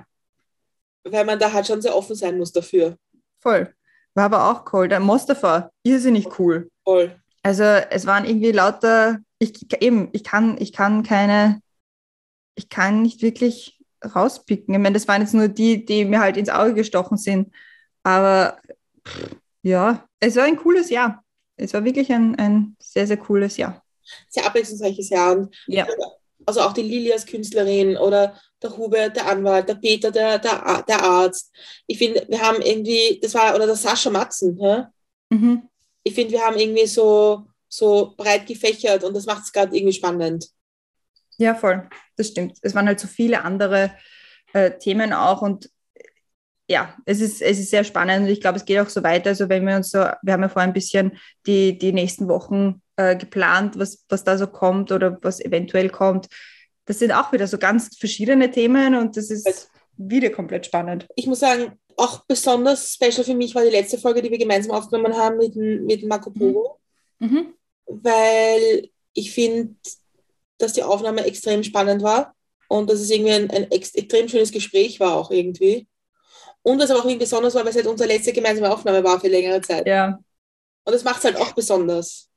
[1.04, 2.96] weil man da halt schon sehr offen sein muss dafür.
[3.40, 3.72] voll.
[4.14, 4.88] War aber auch cool.
[4.88, 6.70] Der Mustafa, irrsinnig cool.
[6.84, 7.18] Voll.
[7.42, 11.62] Also es waren irgendwie lauter, ich eben, ich kann, ich kann keine,
[12.54, 13.82] ich kann nicht wirklich
[14.14, 14.74] rauspicken.
[14.74, 17.54] Ich meine, das waren jetzt nur die, die mir halt ins Auge gestochen sind.
[18.02, 18.58] Aber
[19.08, 21.22] pff, ja, es war ein cooles Jahr.
[21.56, 23.82] Es war wirklich ein, ein sehr, sehr cooles Jahr.
[24.28, 25.36] Sehr abwechslungsreiches Jahr.
[25.36, 25.86] Und Ja.
[26.46, 30.82] also auch die Lili als Künstlerin oder der Hubert, der Anwalt, der Peter, der, der,
[30.86, 31.52] der Arzt.
[31.86, 34.90] Ich finde, wir haben irgendwie, das war, oder der Sascha Matzen, ja?
[35.30, 35.68] Mhm.
[36.04, 39.94] ich finde, wir haben irgendwie so, so breit gefächert und das macht es gerade irgendwie
[39.94, 40.48] spannend.
[41.38, 41.88] Ja, voll.
[42.16, 42.58] Das stimmt.
[42.62, 43.92] Es waren halt so viele andere
[44.52, 45.70] äh, Themen auch und
[46.68, 49.30] ja, es ist, es ist sehr spannend und ich glaube, es geht auch so weiter.
[49.30, 52.80] Also wenn wir uns so, wir haben ja vorher ein bisschen die, die nächsten Wochen
[52.96, 56.28] äh, geplant, was, was da so kommt oder was eventuell kommt.
[56.86, 61.06] Das sind auch wieder so ganz verschiedene Themen und das ist wieder komplett spannend.
[61.16, 64.72] Ich muss sagen, auch besonders special für mich war die letzte Folge, die wir gemeinsam
[64.72, 66.78] aufgenommen haben mit, mit Marco Polo,
[67.18, 67.54] Mhm.
[67.86, 69.76] weil ich finde,
[70.58, 72.34] dass die Aufnahme extrem spannend war
[72.68, 75.86] und dass es irgendwie ein, ein ex extrem schönes Gespräch war auch irgendwie.
[76.62, 79.20] Und was aber auch irgendwie besonders war, weil es halt unsere letzte gemeinsame Aufnahme war
[79.20, 79.86] für längere Zeit.
[79.86, 80.18] Ja.
[80.84, 82.28] Und das macht es halt auch besonders.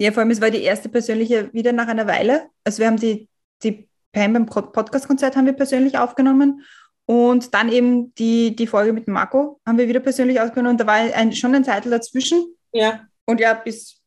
[0.00, 2.46] ja, vor allem, es war die erste persönliche wieder nach einer Weile.
[2.64, 3.28] Also wir haben die,
[3.62, 6.64] die Pam beim Pod- Podcast-Konzert haben wir persönlich aufgenommen
[7.04, 10.86] und dann eben die, die Folge mit Marco haben wir wieder persönlich aufgenommen und da
[10.86, 14.02] war ein, schon ein Zeitel dazwischen Ja, und ja, bis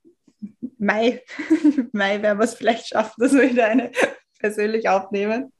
[0.79, 1.21] Mai,
[1.91, 3.91] Mai werden wir es vielleicht schaffen, dass wir wieder eine
[4.39, 5.51] persönlich aufnehmen.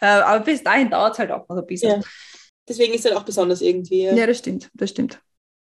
[0.00, 2.00] Äh, aber bis dahin dauert es halt auch noch ein bisschen.
[2.00, 2.06] Ja.
[2.68, 4.04] Deswegen ist es halt auch besonders irgendwie.
[4.04, 5.20] Ja, das stimmt, das stimmt.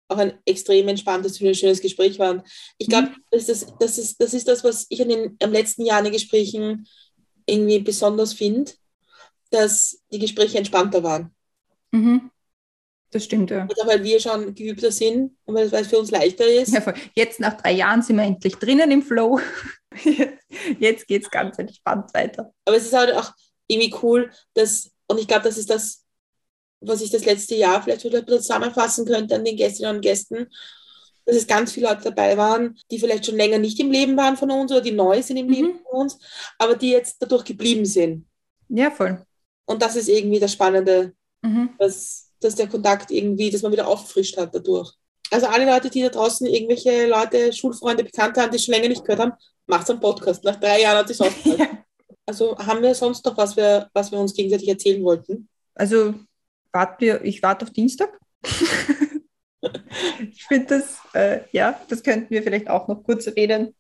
[0.08, 2.44] auch ein extrem entspanntes, schönes Gespräch war.
[2.78, 5.84] Ich glaube, das, ist, das, ist, das ist das, was ich an den am letzten
[5.84, 6.86] Jahr in den Gesprächen
[7.46, 8.72] irgendwie besonders finde,
[9.50, 11.34] dass die Gespräche entspannter waren.
[11.92, 12.30] Mhm.
[13.10, 13.64] Das stimmt, ja.
[13.64, 16.74] Oder weil wir schon geübter sind und weil es für uns leichter ist.
[16.74, 16.94] Ja.
[17.14, 19.40] Jetzt nach drei Jahren sind wir endlich drinnen im Flow.
[20.80, 22.52] Jetzt geht es ganz entspannt weiter.
[22.64, 23.32] Aber es ist halt auch
[23.68, 26.04] irgendwie cool, dass, und ich glaube, das ist das,
[26.88, 30.02] was ich das letzte Jahr vielleicht wieder ein bisschen zusammenfassen könnte an den Gästinnen und
[30.02, 30.46] Gästen,
[31.24, 34.36] dass es ganz viele Leute dabei waren, die vielleicht schon länger nicht im Leben waren
[34.36, 35.52] von uns oder die neu sind im Mhm.
[35.52, 36.18] Leben von uns,
[36.58, 38.26] aber die jetzt dadurch geblieben sind.
[38.68, 39.24] Ja, voll.
[39.64, 41.70] Und das ist irgendwie das Spannende, Mhm.
[41.78, 44.92] dass, dass der Kontakt irgendwie, dass man wieder auffrischt hat dadurch.
[45.30, 49.04] Also alle Leute, die da draußen irgendwelche Leute, Schulfreunde, Bekannte haben, die schon länger nicht
[49.04, 49.32] gehört haben,
[49.66, 50.44] macht einen Podcast.
[50.44, 51.68] Nach drei Jahren hat es ausgehört.
[52.24, 55.48] Also haben wir sonst noch was wir, was wir uns gegenseitig erzählen wollten?
[55.74, 56.14] Also
[56.76, 58.10] wart wir, ich warte auf Dienstag.
[60.20, 63.74] ich finde das, äh, ja, das könnten wir vielleicht auch noch kurz reden.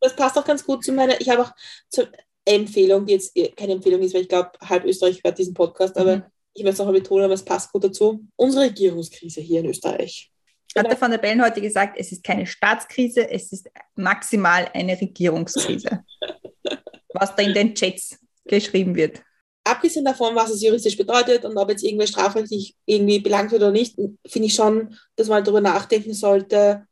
[0.00, 1.52] Das passt auch ganz gut zu meiner, ich habe auch
[1.88, 2.08] zur
[2.44, 6.16] Empfehlung, die jetzt keine Empfehlung ist, weil ich glaube, halb Österreich hört diesen Podcast, aber
[6.16, 6.22] Mhm.
[6.54, 8.26] ich möchte es auch mal betonen, aber es passt gut dazu.
[8.36, 10.32] Unsere Regierungskrise hier in Österreich.
[10.76, 15.00] Hat der Van der Bellen heute gesagt, es ist keine Staatskrise, es ist maximal eine
[15.00, 16.04] Regierungskrise.
[17.14, 19.22] was da in den Chats geschrieben wird.
[19.68, 23.70] Abgesehen davon, was es juristisch bedeutet und ob jetzt irgendwer strafrechtlich irgendwie belangt wird oder
[23.70, 26.86] nicht, finde ich schon, dass man darüber nachdenken sollte,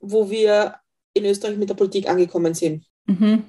[0.00, 0.76] wo wir
[1.14, 2.84] in Österreich mit der Politik angekommen sind.
[3.06, 3.44] Mhm.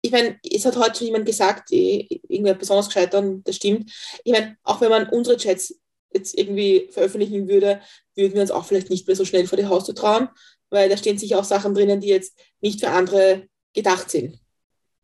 [0.00, 3.90] Ich meine, es hat heute schon jemand gesagt, eh, irgendwer besonders gescheitert und das stimmt.
[4.24, 5.78] Ich meine, auch wenn man unsere Chats
[6.12, 7.80] jetzt irgendwie veröffentlichen würde,
[8.14, 10.28] würden wir uns auch vielleicht nicht mehr so schnell vor die Haustür trauen,
[10.70, 14.41] weil da stehen sicher auch Sachen drinnen, die jetzt nicht für andere gedacht sind.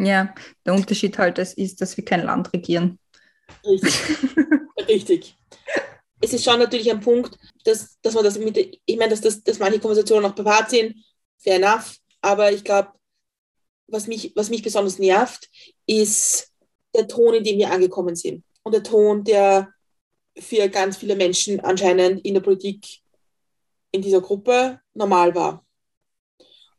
[0.01, 0.35] Ja,
[0.65, 2.99] der Unterschied halt das ist, dass wir kein Land regieren.
[3.65, 3.95] Richtig.
[4.89, 5.37] Richtig.
[6.21, 9.43] Es ist schon natürlich ein Punkt, dass, dass man das mit, ich meine, dass, das,
[9.43, 10.97] dass manche Konversationen auch privat sind,
[11.39, 12.93] fair enough, aber ich glaube,
[13.87, 15.49] was mich, was mich besonders nervt,
[15.87, 16.53] ist
[16.95, 18.45] der Ton, in dem wir angekommen sind.
[18.63, 19.73] Und der Ton, der
[20.37, 22.87] für ganz viele Menschen anscheinend in der Politik
[23.91, 25.65] in dieser Gruppe normal war.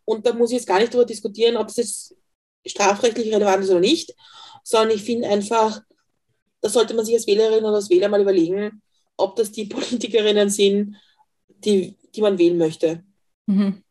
[0.05, 2.15] Und da muss ich jetzt gar nicht darüber diskutieren, ob es jetzt
[2.65, 4.13] strafrechtlich relevant ist oder nicht,
[4.63, 5.81] sondern ich finde einfach,
[6.61, 8.81] da sollte man sich als Wählerin oder als Wähler mal überlegen,
[9.17, 10.95] ob das die Politikerinnen sind,
[11.47, 13.03] die, die man wählen möchte,
[13.47, 13.83] Mhm.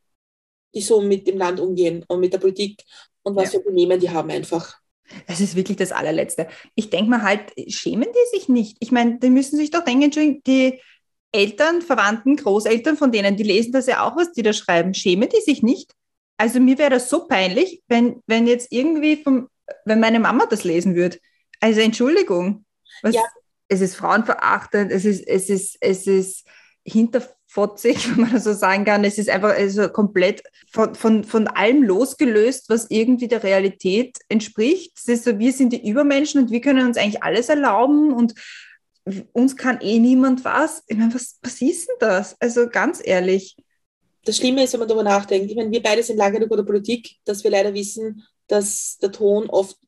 [0.74, 2.84] die so mit dem Land umgehen und mit der Politik
[3.22, 3.58] und was Ja.
[3.58, 4.76] für Benehmen die haben einfach.
[5.26, 6.48] Das ist wirklich das allerletzte.
[6.74, 8.76] Ich denke mal halt, schämen die sich nicht?
[8.80, 10.80] Ich meine, die müssen sich doch denken, Entschuldigung, die
[11.32, 14.94] Eltern, Verwandten, Großeltern von denen, die lesen das ja auch, was die da schreiben.
[14.94, 15.94] Schämen die sich nicht?
[16.38, 19.48] Also mir wäre das so peinlich, wenn, wenn jetzt irgendwie vom,
[19.84, 21.18] wenn meine Mama das lesen würde.
[21.60, 22.64] Also Entschuldigung.
[23.02, 23.22] Was, Ja.
[23.70, 26.46] Es ist frauenverachtend, es ist, es ist, es ist
[26.84, 29.04] hinterfotzig, wenn man das so sagen kann.
[29.04, 34.92] Es ist einfach also komplett von, von, von allem losgelöst, was irgendwie der Realität entspricht.
[34.96, 38.34] Es ist so, wir sind die Übermenschen und wir können uns eigentlich alles erlauben und
[39.32, 40.84] uns kann eh niemand was.
[40.86, 42.36] Ich meine, was, was ist denn das?
[42.40, 43.56] Also ganz ehrlich.
[44.28, 46.58] Das Schlimme ist, wenn man darüber nachdenkt, ich meine, wir beide sind lange genug in
[46.58, 49.78] der Politik, dass wir leider wissen, dass der Ton oft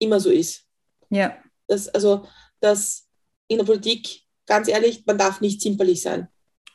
[0.00, 0.64] immer so ist.
[1.08, 1.36] Ja.
[1.68, 2.26] Dass, also,
[2.58, 3.06] dass
[3.46, 6.26] in der Politik, ganz ehrlich, man darf nicht zimperlich sein.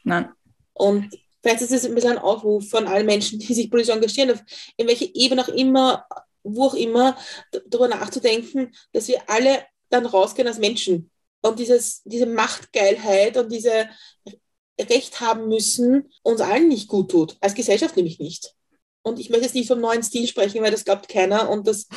[0.05, 0.31] Nein.
[0.71, 4.31] Und vielleicht ist es ein bisschen ein Aufruf von allen Menschen, die sich politisch engagieren,
[4.31, 4.41] auf
[4.77, 6.05] in welche Ebene auch immer,
[6.41, 7.17] wo auch immer,
[7.65, 11.11] darüber nachzudenken, dass wir alle dann rausgehen als Menschen.
[11.41, 13.89] Und dieses, diese Machtgeilheit und diese
[14.79, 17.37] Recht haben müssen, uns allen nicht gut tut.
[17.41, 18.53] Als Gesellschaft nämlich nicht.
[19.01, 21.49] Und ich möchte jetzt nicht vom neuen Stil sprechen, weil das glaubt keiner.
[21.49, 21.87] Und das,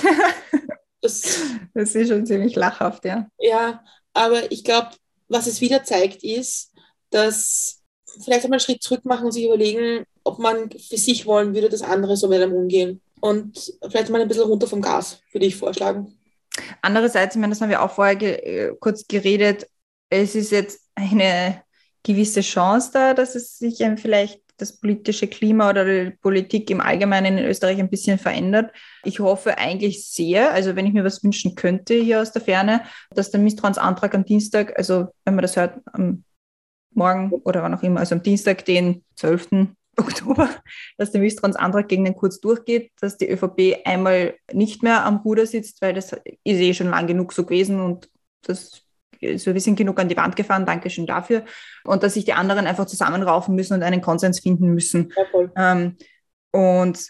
[1.01, 1.40] das
[1.75, 3.27] Das ist schon ziemlich lachhaft, ja.
[3.38, 4.90] ja, aber ich glaube,
[5.29, 6.73] was es wieder zeigt, ist,
[7.11, 7.83] dass
[8.23, 11.69] vielleicht einmal einen Schritt zurück machen und sich überlegen, ob man für sich wollen würde,
[11.69, 13.01] dass andere so mit einem umgehen.
[13.21, 16.19] Und vielleicht mal ein bisschen runter vom Gas, würde ich vorschlagen.
[16.83, 19.66] Andererseits, ich meine, das haben wir auch vorher ge äh, kurz geredet,
[20.09, 21.62] es ist jetzt eine
[22.02, 27.38] gewisse Chance da, dass es sich vielleicht das politische Klima oder die Politik im Allgemeinen
[27.38, 28.72] in Österreich ein bisschen verändert.
[29.04, 32.82] Ich hoffe eigentlich sehr, also wenn ich mir was wünschen könnte hier aus der Ferne,
[33.14, 36.24] dass der Misstrauensantrag am Dienstag, also wenn man das hört, am
[36.92, 39.68] Morgen oder wann auch immer, also am Dienstag, den 12.
[39.96, 40.48] Oktober,
[40.98, 45.46] dass der Misstrauensantrag gegen den Kurz durchgeht, dass die ÖVP einmal nicht mehr am Ruder
[45.46, 48.10] sitzt, weil das ist eh schon lang genug so gewesen und
[48.42, 48.82] das
[49.22, 51.44] also wir sind genug an die Wand gefahren, Dankeschön dafür.
[51.85, 55.12] Und dass sich die anderen einfach zusammenraufen müssen und einen Konsens finden müssen.
[55.56, 55.96] Ähm,
[56.52, 57.00] und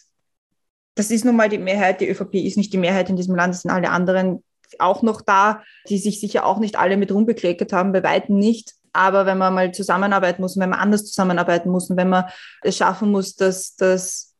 [0.94, 2.01] das ist nun mal die Mehrheit.
[2.01, 4.42] Die ÖVP ist nicht die Mehrheit in diesem Land, es sind alle anderen
[4.79, 8.75] auch noch da, die sich sicher auch nicht alle mit rumbekleckert haben, bei weitem nicht.
[8.92, 12.25] Aber wenn man mal zusammenarbeiten muss, und wenn man anders zusammenarbeiten muss und wenn man
[12.62, 14.35] es schaffen muss, dass, dass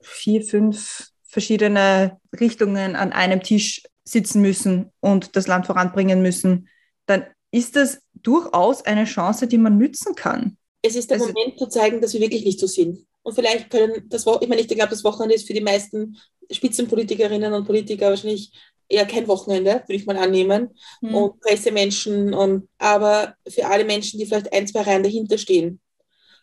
[0.00, 6.68] vier, fünf verschiedene Richtungen an einem Tisch sitzen müssen und das Land voranbringen müssen,
[7.06, 10.56] dann ist das durchaus eine Chance, die man nützen kann.
[10.82, 13.06] Es ist der Also- Moment zu zeigen, dass wir wirklich nicht so sind.
[13.22, 16.16] Und vielleicht können das Wochenende, ich meine, ich glaube, das Wochenende ist für die meisten
[16.50, 18.52] Spitzenpolitikerinnen und Politiker wahrscheinlich
[18.88, 20.70] eher kein Wochenende, würde ich mal annehmen.
[21.00, 21.14] Hm.
[21.14, 25.80] und Pressemenschen und aber für alle Menschen, die vielleicht ein, zwei Reihen dahinter stehen,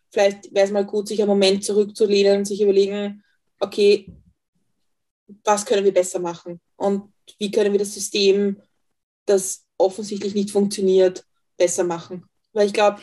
[0.10, 3.24] vielleicht wäre es mal gut, sich einen Moment zurückzulehnen und sich überlegen,
[3.60, 4.12] okay,
[5.46, 8.62] was können wir besser machen und wie können wir das System,
[9.26, 11.24] das offensichtlich nicht funktioniert,
[11.58, 12.26] besser machen.
[12.54, 13.00] Weil ich glaube,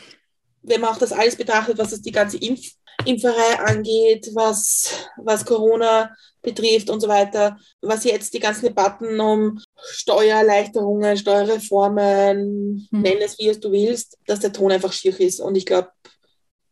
[0.61, 2.73] wenn man auch das alles betrachtet, was das die ganze Impf,
[3.05, 7.57] Impferei angeht, was, was Corona betrifft und so weiter.
[7.81, 13.01] Was jetzt die ganzen Debatten um Steuererleichterungen, Steuerreformen, Mhm.
[13.01, 15.39] nenn es wie es du willst, dass der Ton einfach schier ist.
[15.39, 15.89] Und ich glaube,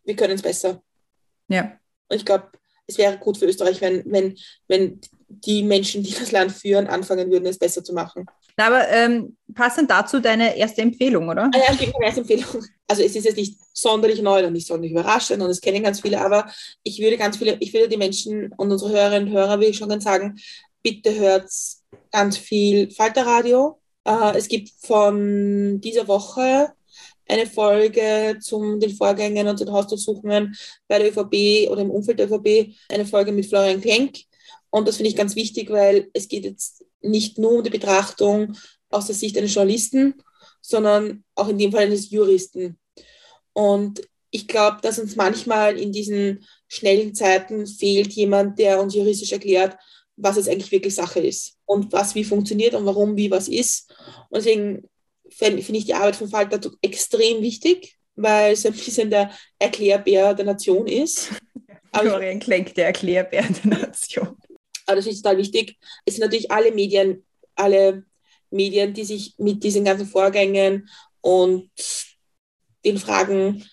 [0.03, 0.81] wir können es besser.
[1.47, 1.77] Ja.
[2.09, 2.51] Und ich glaube,
[2.87, 7.31] es wäre gut für Österreich, wenn, wenn, wenn die Menschen, die das Land führen, anfangen
[7.31, 8.25] würden, es besser zu machen.
[8.59, 11.49] Na, aber ähm, passend dazu deine erste Empfehlung, oder?
[11.55, 12.65] Ah ja, gib mir eine Empfehlung.
[12.89, 16.01] Also es ist jetzt nicht sonderlich neu und nicht sonderlich überraschend und es kennen ganz
[16.01, 16.51] viele, aber
[16.83, 19.77] ich würde ganz viele, ich würde die Menschen und unsere Hörerinnen und Hörer, will ich
[19.77, 20.37] schon ganz sagen,
[20.83, 21.49] bitte hört
[22.11, 23.79] ganz viel Falterradio.
[24.03, 26.73] Äh, es gibt von dieser Woche
[27.29, 30.53] eine Folge zu den Vorgängen und den Hausdurchsuchungen
[30.89, 34.17] bei der ÖVP oder im Umfeld der ÖVP, eine Folge mit Florian Klenk.
[34.69, 38.55] Und das finde ich ganz wichtig, weil es geht jetzt nicht nur um die Betrachtung
[38.89, 40.15] aus der Sicht eines Journalisten,
[40.61, 42.77] sondern auch in dem Fall eines Juristen.
[43.53, 49.31] Und ich glaube, dass uns manchmal in diesen schnellen Zeiten fehlt jemand, der uns juristisch
[49.31, 49.77] erklärt,
[50.15, 53.91] was es eigentlich wirklich Sache ist und was wie funktioniert und warum wie was ist.
[54.29, 54.87] Und deswegen
[55.29, 60.33] finde find ich die Arbeit von Falter extrem wichtig, weil es ein bisschen der Erklärbär
[60.33, 61.29] der Nation ist.
[61.93, 64.37] Florian Klenk, der Erklärbär der Nation.
[64.89, 65.77] Aber das ist total wichtig.
[66.05, 67.25] Es sind natürlich alle Medien,
[67.55, 68.03] alle
[68.49, 70.89] Medien, die sich mit diesen ganzen Vorgängen
[71.21, 71.69] und
[72.83, 73.63] den Fragen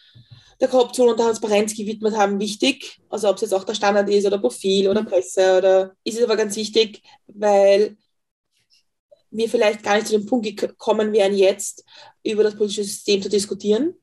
[0.61, 2.99] der Korruption und der Transparenz gewidmet haben, wichtig.
[3.09, 6.25] Also ob es jetzt auch der Standard ist oder Profil oder Presse oder ist es
[6.25, 7.97] aber ganz wichtig, weil
[9.31, 11.85] wir vielleicht gar nicht zu dem Punkt gekommen wären, jetzt
[12.23, 13.95] über das politische System zu diskutieren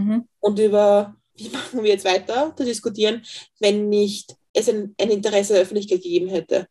[0.00, 0.26] Mhm.
[0.40, 3.22] und über, wie machen wir jetzt weiter zu diskutieren,
[3.58, 6.66] wenn nicht es ein, ein Interesse der Öffentlichkeit gegeben hätte.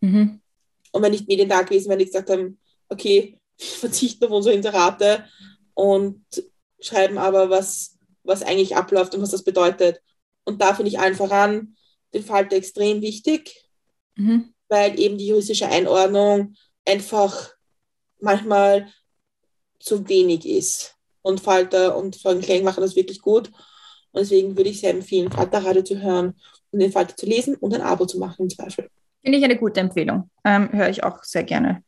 [0.00, 0.40] Mhm.
[0.92, 4.54] Und wenn nicht Medien da gewesen wären, die gesagt haben, okay, wir verzichten auf unsere
[4.54, 5.24] Inserate
[5.74, 6.24] und
[6.80, 10.00] schreiben aber, was, was eigentlich abläuft und was das bedeutet.
[10.44, 11.76] Und da finde ich allen voran
[12.12, 13.54] den Falter extrem wichtig,
[14.16, 14.52] Mhm.
[14.68, 17.54] weil eben die juristische Einordnung einfach
[18.20, 18.92] manchmal
[19.78, 20.96] zu wenig ist.
[21.22, 23.50] Und Falter und Folgen Klang machen das wirklich gut.
[24.12, 26.34] Und deswegen würde ich sehr empfehlen, Falterradio zu hören
[26.70, 28.88] und den Falter zu lesen und ein Abo zu machen im Zweifel.
[29.22, 30.30] Finde ich eine gute Empfehlung.
[30.44, 31.82] Ähm, Höre ich auch sehr gerne.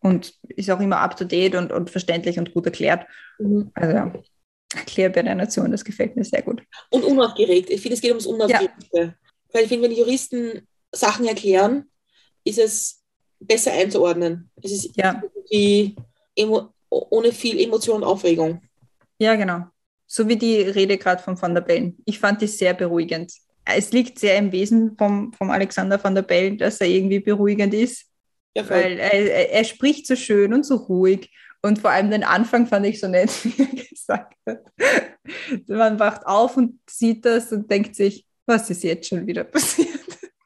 [0.00, 3.06] Und ist auch immer up to date und, und verständlich und gut erklärt.
[3.38, 3.70] Mhm.
[3.74, 4.12] Also ja,
[4.76, 6.62] Erklärbär der Nation, das gefällt mir sehr gut.
[6.90, 7.70] Und unaufgeregt.
[7.70, 9.14] Ich finde, es geht ums Unaufgeregte.
[9.52, 11.88] Weil ich finde, wenn die Juristen Sachen erklären,
[12.44, 13.02] ist es
[13.40, 14.50] besser einzuordnen.
[14.62, 15.22] Es ist Ja.
[15.34, 15.96] irgendwie
[16.90, 18.60] ohne viel Emotion und Aufregung.
[19.18, 19.66] Ja, genau.
[20.06, 21.96] So wie die Rede gerade von Van der Bellen.
[22.04, 23.32] Ich fand die sehr beruhigend.
[23.64, 27.72] Es liegt sehr im Wesen vom, vom Alexander Van der Bellen, dass er irgendwie beruhigend
[27.72, 28.06] ist,
[28.54, 31.30] Ja, weil er, er, er spricht so schön und so ruhig.
[31.62, 34.64] Und vor allem den Anfang fand ich so nett, wie er gesagt hat.
[35.66, 39.88] Man wacht auf und sieht das und denkt sich, was ist jetzt schon wieder passiert?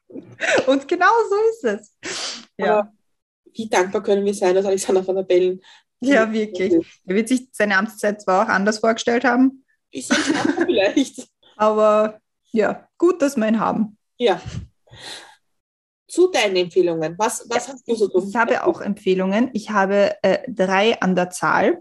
[0.67, 1.63] Und genau so ist
[2.03, 2.47] es.
[2.57, 2.93] Ja, Aber
[3.53, 5.61] wie dankbar können wir sein, dass Alexander van der Bellen
[6.01, 6.73] ja wirklich.
[7.05, 11.27] Er wird sich seine Amtszeit zwar auch anders vorgestellt haben, Bisschen schade vielleicht.
[11.57, 12.19] aber
[12.51, 13.97] ja, gut, dass wir ihn haben.
[14.17, 14.41] Ja.
[16.07, 17.15] Zu deinen Empfehlungen.
[17.17, 19.51] Was, was hast du so Ich habe auch Empfehlungen.
[19.53, 21.79] Ich habe äh, drei an der Zahl.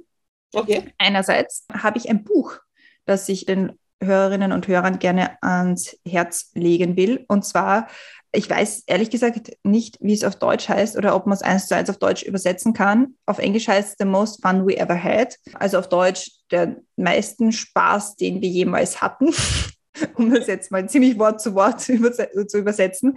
[0.52, 0.92] Okay.
[0.98, 2.58] Einerseits habe ich ein Buch,
[3.06, 7.24] das ich den Hörerinnen und Hörern gerne ans Herz legen will.
[7.28, 7.88] Und zwar,
[8.32, 11.66] ich weiß ehrlich gesagt nicht, wie es auf Deutsch heißt oder ob man es eins
[11.66, 13.14] zu eins auf Deutsch übersetzen kann.
[13.26, 15.36] Auf Englisch heißt es The Most Fun We Ever Had.
[15.54, 19.32] Also auf Deutsch der meisten Spaß, den wir jemals hatten.
[20.14, 23.14] um das jetzt mal ziemlich Wort zu Wort zu überse- zu übersetzen.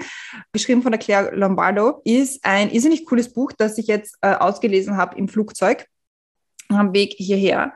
[0.54, 4.98] Geschrieben von der Claire Lombardo, ist ein irrsinnig cooles Buch, das ich jetzt äh, ausgelesen
[4.98, 5.86] habe im Flugzeug
[6.70, 7.74] am Weg hierher.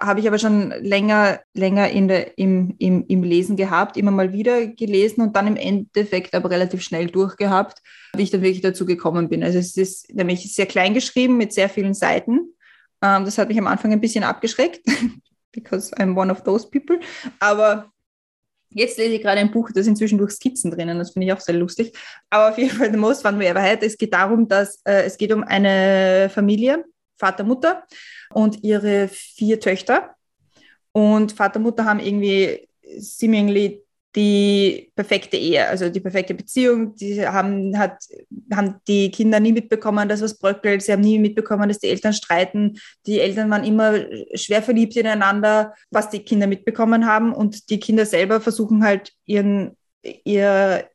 [0.00, 4.32] Habe ich aber schon länger, länger in der, im, im, im Lesen gehabt, immer mal
[4.32, 7.80] wieder gelesen und dann im Endeffekt aber relativ schnell durchgehabt,
[8.14, 9.42] wie ich dann wirklich dazu gekommen bin.
[9.42, 12.54] Also es ist nämlich sehr klein geschrieben mit sehr vielen Seiten.
[13.02, 14.80] Ähm, das hat mich am Anfang ein bisschen abgeschreckt,
[15.52, 16.98] because I'm one of those people.
[17.40, 17.90] Aber
[18.76, 21.40] Jetzt lese ich gerade ein Buch, da sind zwischendurch Skizzen drinnen, das finde ich auch
[21.40, 21.96] sehr lustig.
[22.28, 23.84] Aber auf jeden Fall, The Most Fun We Ever Had.
[23.84, 26.84] Es geht darum, dass äh, es geht um eine Familie,
[27.16, 27.84] Vater, Mutter
[28.32, 30.14] und ihre vier Töchter.
[30.92, 33.84] Und Vater, Mutter haben irgendwie seemingly
[34.16, 36.94] die perfekte Ehe, also die perfekte Beziehung.
[36.94, 38.04] Die haben, hat,
[38.52, 40.82] haben die Kinder nie mitbekommen, dass was bröckelt.
[40.82, 42.78] Sie haben nie mitbekommen, dass die Eltern streiten.
[43.06, 43.94] Die Eltern waren immer
[44.34, 47.32] schwer verliebt ineinander, was die Kinder mitbekommen haben.
[47.32, 50.88] Und die Kinder selber versuchen halt ihren, ihr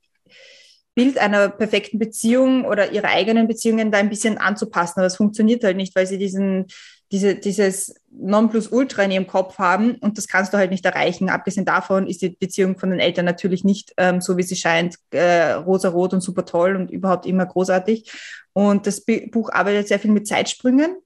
[0.99, 4.99] Bild einer perfekten Beziehung oder ihrer eigenen Beziehungen da ein bisschen anzupassen.
[4.99, 6.65] Aber es funktioniert halt nicht, weil sie diesen,
[7.09, 11.29] diese, dieses Nonplusultra in ihrem Kopf haben und das kannst du halt nicht erreichen.
[11.29, 14.97] Abgesehen davon ist die Beziehung von den Eltern natürlich nicht ähm, so, wie sie scheint,
[15.11, 18.11] äh, rosarot und super toll und überhaupt immer großartig.
[18.51, 20.97] Und das Buch arbeitet sehr viel mit Zeitsprüngen,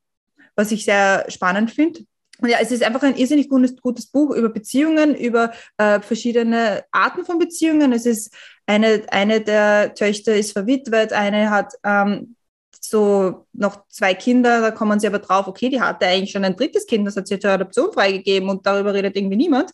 [0.55, 1.99] was ich sehr spannend finde.
[2.39, 6.83] Und ja, es ist einfach ein irrsinnig gutes, gutes Buch über Beziehungen, über äh, verschiedene
[6.91, 7.93] Arten von Beziehungen.
[7.93, 8.33] Es ist
[8.65, 12.35] eine, eine der Töchter ist verwitwet, eine hat ähm,
[12.79, 16.55] so noch zwei Kinder, da kommen sie aber drauf, okay, die hatte eigentlich schon ein
[16.55, 19.71] drittes Kind, das hat sie zur Adoption freigegeben und darüber redet irgendwie niemand.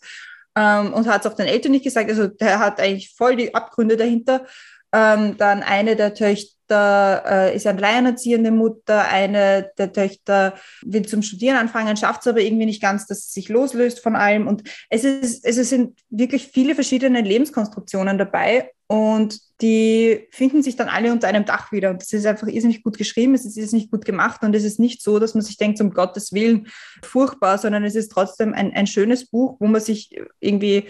[0.55, 2.09] Ähm, und hat es auch den Eltern nicht gesagt.
[2.09, 4.45] Also der hat eigentlich voll die Abgründe dahinter.
[4.91, 10.53] Ähm, dann eine der Töchter äh, ist eine alleinerziehende Mutter, eine der Töchter
[10.83, 14.15] will zum Studieren anfangen, schafft es aber irgendwie nicht ganz, dass sie sich loslöst von
[14.15, 14.47] allem.
[14.47, 20.87] Und es, ist, es sind wirklich viele verschiedene Lebenskonstruktionen dabei und die finden sich dann
[20.87, 21.91] alle unter einem Dach wieder.
[21.91, 24.79] Und das ist einfach irrsinnig gut geschrieben, es ist nicht gut gemacht und es ist
[24.79, 26.67] nicht so, dass man sich denkt, um Gottes Willen
[27.03, 30.85] furchtbar, sondern es ist trotzdem ein, ein schönes Buch, wo man sich irgendwie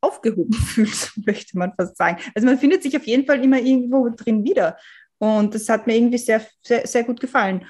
[0.00, 2.18] aufgehoben fühlt, möchte man fast sagen.
[2.34, 4.76] Also man findet sich auf jeden Fall immer irgendwo drin wieder.
[5.20, 7.66] Und das hat mir irgendwie sehr, sehr, sehr gut gefallen.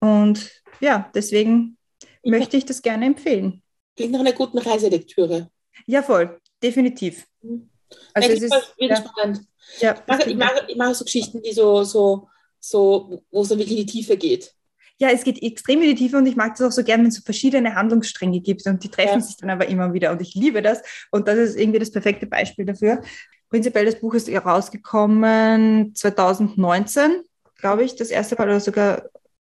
[0.00, 1.76] Und ja, deswegen
[2.22, 3.62] ich möchte ich das gerne empfehlen.
[3.94, 5.50] Klingt nach einer guten Reiselektüre.
[5.86, 7.26] Ja, voll, definitiv.
[7.42, 7.70] Mhm.
[8.14, 9.40] Also es ist wirklich ja, spannend.
[9.78, 12.28] Ja, ich, mag, ich, mag, ich mag so Geschichten, die so, so,
[12.58, 14.52] so, wo es wirklich in die Tiefe geht.
[14.98, 17.08] Ja, es geht extrem in die Tiefe und ich mag das auch so gern, wenn
[17.08, 19.20] es so verschiedene Handlungsstränge gibt und die treffen ja.
[19.20, 20.80] sich dann aber immer wieder und ich liebe das
[21.10, 23.02] und das ist irgendwie das perfekte Beispiel dafür.
[23.48, 27.22] Prinzipiell, das Buch ist rausgekommen 2019,
[27.58, 29.04] glaube ich, das erste Mal oder sogar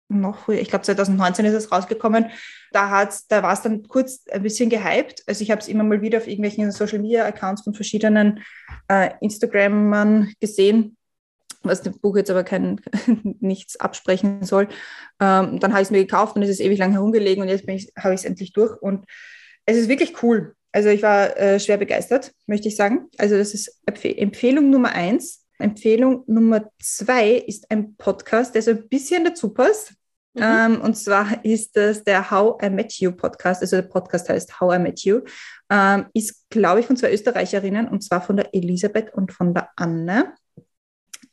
[0.10, 0.60] noch früher.
[0.60, 2.28] Ich glaube, 2019 ist es rausgekommen.
[2.71, 5.23] Da, hat's, da war es dann kurz ein bisschen gehypt.
[5.28, 8.43] Also ich habe es immer mal wieder auf irgendwelchen Social-Media-Accounts von verschiedenen
[8.88, 10.97] äh, Instagrammern gesehen,
[11.63, 12.80] was dem Buch jetzt aber kein,
[13.39, 14.67] nichts absprechen soll.
[15.19, 17.67] Ähm, dann habe ich es mir gekauft und es ist ewig lang herumgelegen und jetzt
[17.97, 18.82] habe ich es endlich durch.
[18.82, 19.06] Und
[19.65, 20.56] es ist wirklich cool.
[20.71, 23.10] Also ich war äh, schwer begeistert, möchte ich sagen.
[23.17, 25.45] Also das ist Empf Empfehlung Nummer eins.
[25.60, 29.93] Empfehlung Nummer zwei ist ein Podcast, der so ein bisschen dazu passt.
[30.34, 30.43] Mhm.
[30.43, 33.62] Ähm, und zwar ist das der How I Met You Podcast.
[33.62, 35.21] Also der Podcast heißt How I Met You.
[35.69, 39.69] Ähm, ist, glaube ich, von zwei Österreicherinnen und zwar von der Elisabeth und von der
[39.75, 40.34] Anne.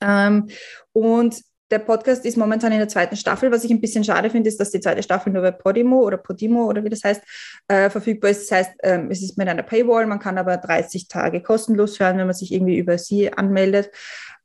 [0.00, 0.48] Ähm,
[0.92, 1.40] und
[1.74, 3.50] der Podcast ist momentan in der zweiten Staffel.
[3.50, 6.16] Was ich ein bisschen schade finde, ist, dass die zweite Staffel nur bei Podimo oder
[6.16, 7.20] Podimo oder wie das heißt,
[7.66, 8.48] äh, verfügbar ist.
[8.48, 10.06] Das heißt, ähm, es ist mit einer Paywall.
[10.06, 13.90] Man kann aber 30 Tage kostenlos hören, wenn man sich irgendwie über sie anmeldet.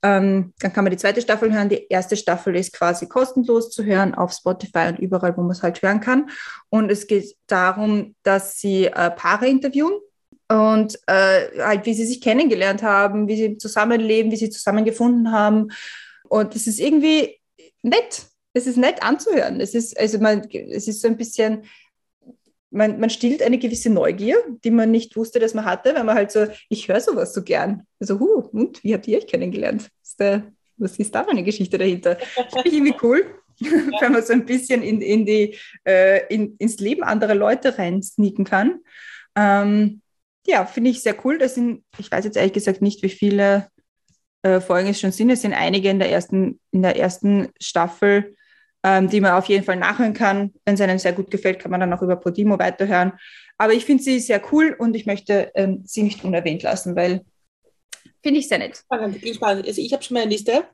[0.02, 1.70] Ähm, dann kann man die zweite Staffel hören.
[1.70, 5.62] Die erste Staffel ist quasi kostenlos zu hören auf Spotify und überall, wo man es
[5.62, 6.32] halt hören kann.
[6.70, 9.94] Und es geht darum, dass sie äh, Paare interviewen
[10.48, 15.70] und äh, halt, wie sie sich kennengelernt haben, wie sie zusammenleben, wie sie zusammengefunden haben
[16.30, 17.40] und das ist irgendwie
[17.82, 18.26] nett.
[18.54, 19.60] Es ist nett anzuhören.
[19.60, 21.64] Es ist, also man, es ist so ein bisschen,
[22.72, 26.16] man, man stillt eine gewisse Neugier, die man nicht wusste, dass man hatte, weil man
[26.16, 27.84] halt so, ich höre sowas so gern.
[28.00, 29.90] Also, huh, und wie habt ihr euch kennengelernt?
[30.04, 32.18] Ist der, was ist da für eine Geschichte dahinter?
[32.18, 33.26] Finde ich irgendwie cool,
[33.58, 33.72] ja.
[34.02, 38.46] wenn man so ein bisschen in, in die, äh, in, ins Leben anderer Leute reinsneaken
[38.46, 38.80] kann.
[39.36, 40.02] Ähm,
[40.46, 41.38] ja, finde ich sehr cool.
[41.38, 43.68] Das sind, ich weiß jetzt ehrlich gesagt nicht, wie viele
[44.42, 45.30] äh, Folgen es schon sind.
[45.30, 48.36] Es sind einige in der ersten, in der ersten Staffel,
[48.84, 50.54] ähm, die man auf jeden Fall nachhören kann.
[50.66, 53.14] Wenn es einem sehr gut gefällt, kann man dann auch über Podimo weiterhören.
[53.58, 57.26] Aber ich finde sie sehr cool und ich möchte ähm, sie nicht unerwähnt lassen, weil
[58.24, 58.78] finde ich sehr nett.
[58.78, 59.68] Spannend.
[59.68, 60.66] Also ich habe schon meine Liste.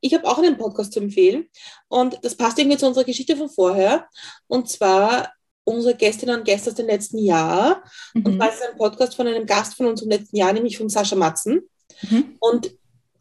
[0.00, 1.46] Ich habe auch einen Podcast zu empfehlen
[1.88, 4.08] und das passt irgendwie zu unserer Geschichte von vorher.
[4.46, 5.32] Und zwar
[5.64, 7.82] unsere Gästinnen und Gäste aus dem letzten Jahr.
[8.14, 8.26] Mhm.
[8.26, 10.78] Und zwar ist es ein Podcast von einem Gast von uns im letzten Jahr, nämlich
[10.78, 11.68] von Sascha Matzen.
[12.08, 12.36] Mhm.
[12.38, 12.70] Und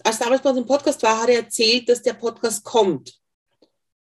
[0.06, 3.14] als damals bei uns im Podcast war, hat er erzählt, dass der Podcast kommt.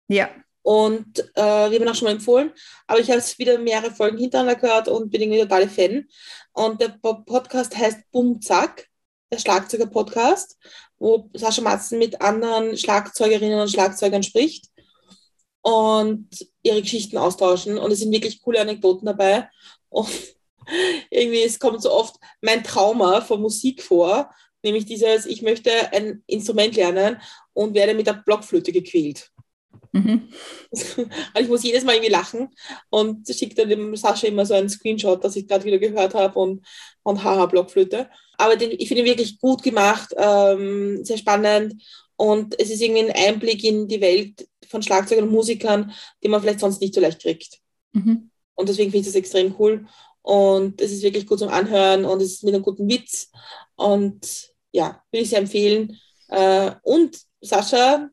[0.08, 0.30] Ja.
[0.62, 2.52] Und äh, wir haben ihn auch schon mal empfohlen,
[2.86, 6.06] aber ich habe jetzt wieder mehrere Folgen hintereinander gehört und bin irgendwie totale Fan.
[6.52, 8.88] Und der Podcast heißt Bum Zack,
[9.32, 10.58] der Schlagzeuger-Podcast,
[10.98, 14.66] wo Sascha Matzen mit anderen Schlagzeugerinnen und Schlagzeugern spricht
[15.62, 16.28] und
[16.62, 17.78] ihre Geschichten austauschen.
[17.78, 19.48] Und es sind wirklich coole Anekdoten dabei.
[19.88, 20.10] Und
[21.10, 24.30] irgendwie, es kommt so oft mein Trauma von Musik vor,
[24.62, 27.20] nämlich dieses, ich möchte ein Instrument lernen
[27.52, 29.30] und werde mit der Blockflöte gequält.
[29.92, 30.28] Mhm.
[30.72, 31.04] Also
[31.40, 32.48] ich muss jedes Mal irgendwie lachen
[32.90, 36.38] und schickt dann dem Sascha immer so einen Screenshot, dass ich gerade wieder gehört habe
[36.38, 36.64] und,
[37.02, 38.08] und haha, Blockflöte.
[38.38, 41.82] Aber den, ich finde ihn wirklich gut gemacht, ähm, sehr spannend
[42.16, 45.92] und es ist irgendwie ein Einblick in die Welt von Schlagzeugern und Musikern,
[46.22, 47.58] die man vielleicht sonst nicht so leicht kriegt.
[47.92, 48.30] Mhm.
[48.54, 49.86] Und deswegen finde ich das extrem cool
[50.22, 53.30] und es ist wirklich gut zum Anhören und es ist mit einem guten Witz
[53.76, 55.98] und ja, würde ich sehr empfehlen.
[56.28, 58.08] Äh, und Sascha,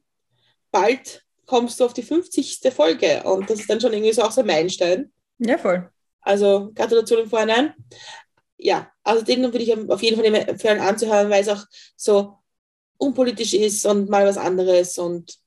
[0.71, 2.59] bald kommst du auf die 50.
[2.73, 5.11] Folge und das ist dann schon irgendwie so auch so ein Meilenstein.
[5.39, 5.89] Ja, voll.
[6.21, 7.73] Also Gratulation im Vorhinein.
[8.57, 11.63] Ja, also den würde ich auf jeden Fall empfehlen anzuhören, weil es auch
[11.95, 12.37] so
[12.97, 15.37] unpolitisch ist und mal was anderes und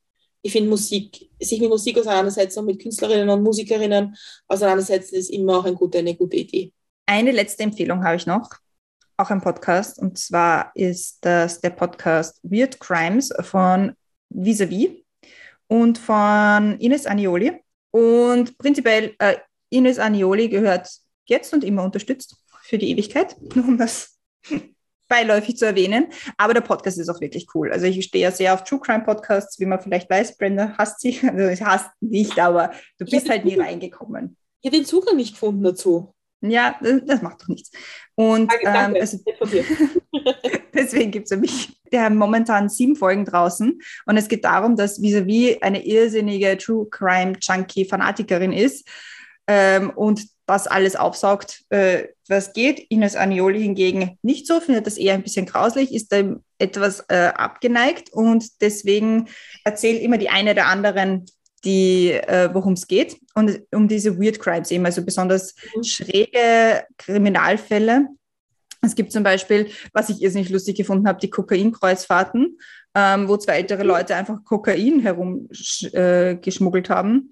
[0.41, 4.15] ich finde Musik, sich mit Musik auseinandersetzen und mit Künstlerinnen und Musikerinnen
[4.47, 6.73] auseinandersetzen, ist immer auch eine gute, eine gute Idee.
[7.05, 8.49] Eine letzte Empfehlung habe ich noch,
[9.17, 13.93] auch ein Podcast, und zwar ist das der Podcast Weird Crimes von
[14.29, 15.05] Visavi
[15.67, 17.53] und von Ines Anioli.
[17.91, 19.37] Und prinzipiell, äh,
[19.69, 20.89] Ines Anioli gehört
[21.25, 24.17] jetzt und immer unterstützt für die Ewigkeit, nur um das
[25.11, 26.07] beiläufig zu erwähnen.
[26.37, 27.71] Aber der Podcast ist auch wirklich cool.
[27.71, 30.37] Also ich stehe ja sehr auf True Crime Podcasts, wie man vielleicht weiß.
[30.37, 31.19] Brenda hasst sie.
[31.31, 34.37] Also ich hasst nicht, aber du bist halt nie reingekommen.
[34.61, 36.13] Ich habe den Zugang nicht gefunden dazu.
[36.41, 37.71] Ja, das macht doch nichts.
[38.15, 38.95] Und Danke.
[38.95, 39.19] Ähm, also,
[40.73, 43.79] deswegen gibt es nämlich, der haben momentan sieben Folgen draußen.
[44.05, 48.87] Und es geht darum, dass Visavi eine irrsinnige True Crime Junkie Fanatikerin ist
[49.53, 52.79] ähm, und was alles aufsaugt, äh, was geht.
[52.89, 57.33] Ines Anioli hingegen nicht so, findet das eher ein bisschen grauslich, ist dem etwas äh,
[57.35, 59.27] abgeneigt und deswegen
[59.65, 61.25] erzählt immer die eine der anderen,
[61.65, 65.83] die, äh, worum es geht und um diese Weird Crimes eben, also besonders Mhm.
[65.83, 68.07] schräge Kriminalfälle.
[68.81, 72.57] Es gibt zum Beispiel, was ich irrsinnig lustig gefunden habe, die Kokainkreuzfahrten,
[72.95, 77.31] ähm, wo zwei ältere Leute einfach Kokain herumgeschmuggelt äh, haben.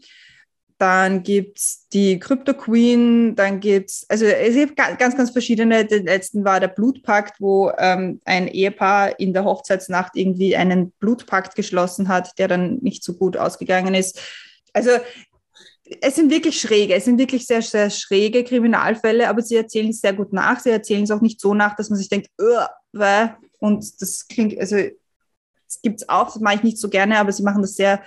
[0.79, 5.29] Dann gibt es die Crypto Queen, dann gibt es, also es gibt ga- ganz, ganz
[5.29, 5.85] verschiedene.
[5.85, 11.55] Den letzten war der Blutpakt, wo ähm, ein Ehepaar in der Hochzeitsnacht irgendwie einen Blutpakt
[11.55, 14.21] geschlossen hat, der dann nicht so gut ausgegangen ist.
[14.71, 14.91] Also
[15.99, 19.99] es sind wirklich schräge, es sind wirklich sehr, sehr schräge Kriminalfälle, aber sie erzählen es
[19.99, 20.61] sehr gut nach.
[20.61, 24.77] Sie erzählen es auch nicht so nach, dass man sich denkt, und das klingt, also
[24.77, 28.01] es gibt es auch, das mache ich nicht so gerne, aber sie machen das sehr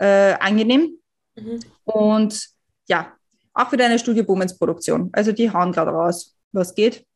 [0.00, 0.98] äh, angenehm.
[1.36, 1.60] Mhm.
[1.84, 2.48] Und
[2.88, 3.12] ja,
[3.54, 5.10] auch wieder eine Studio Bummens Produktion.
[5.12, 7.06] Also die hauen gerade raus, was geht.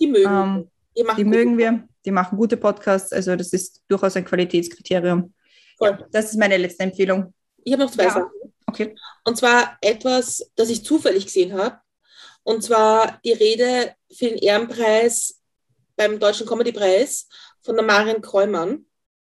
[0.00, 0.28] Die mögen.
[0.30, 5.32] Ähm, die die mögen wir, die machen gute Podcasts, also das ist durchaus ein Qualitätskriterium.
[5.80, 7.32] Ja, das ist meine letzte Empfehlung.
[7.64, 8.10] Ich habe noch zwei Ja.
[8.10, 8.30] Sachen.
[8.66, 8.94] Okay.
[9.24, 11.78] Und zwar etwas, das ich zufällig gesehen habe.
[12.42, 15.40] Und zwar die Rede für den Ehrenpreis
[15.96, 17.28] beim Deutschen Comedypreis
[17.62, 18.22] von der Marion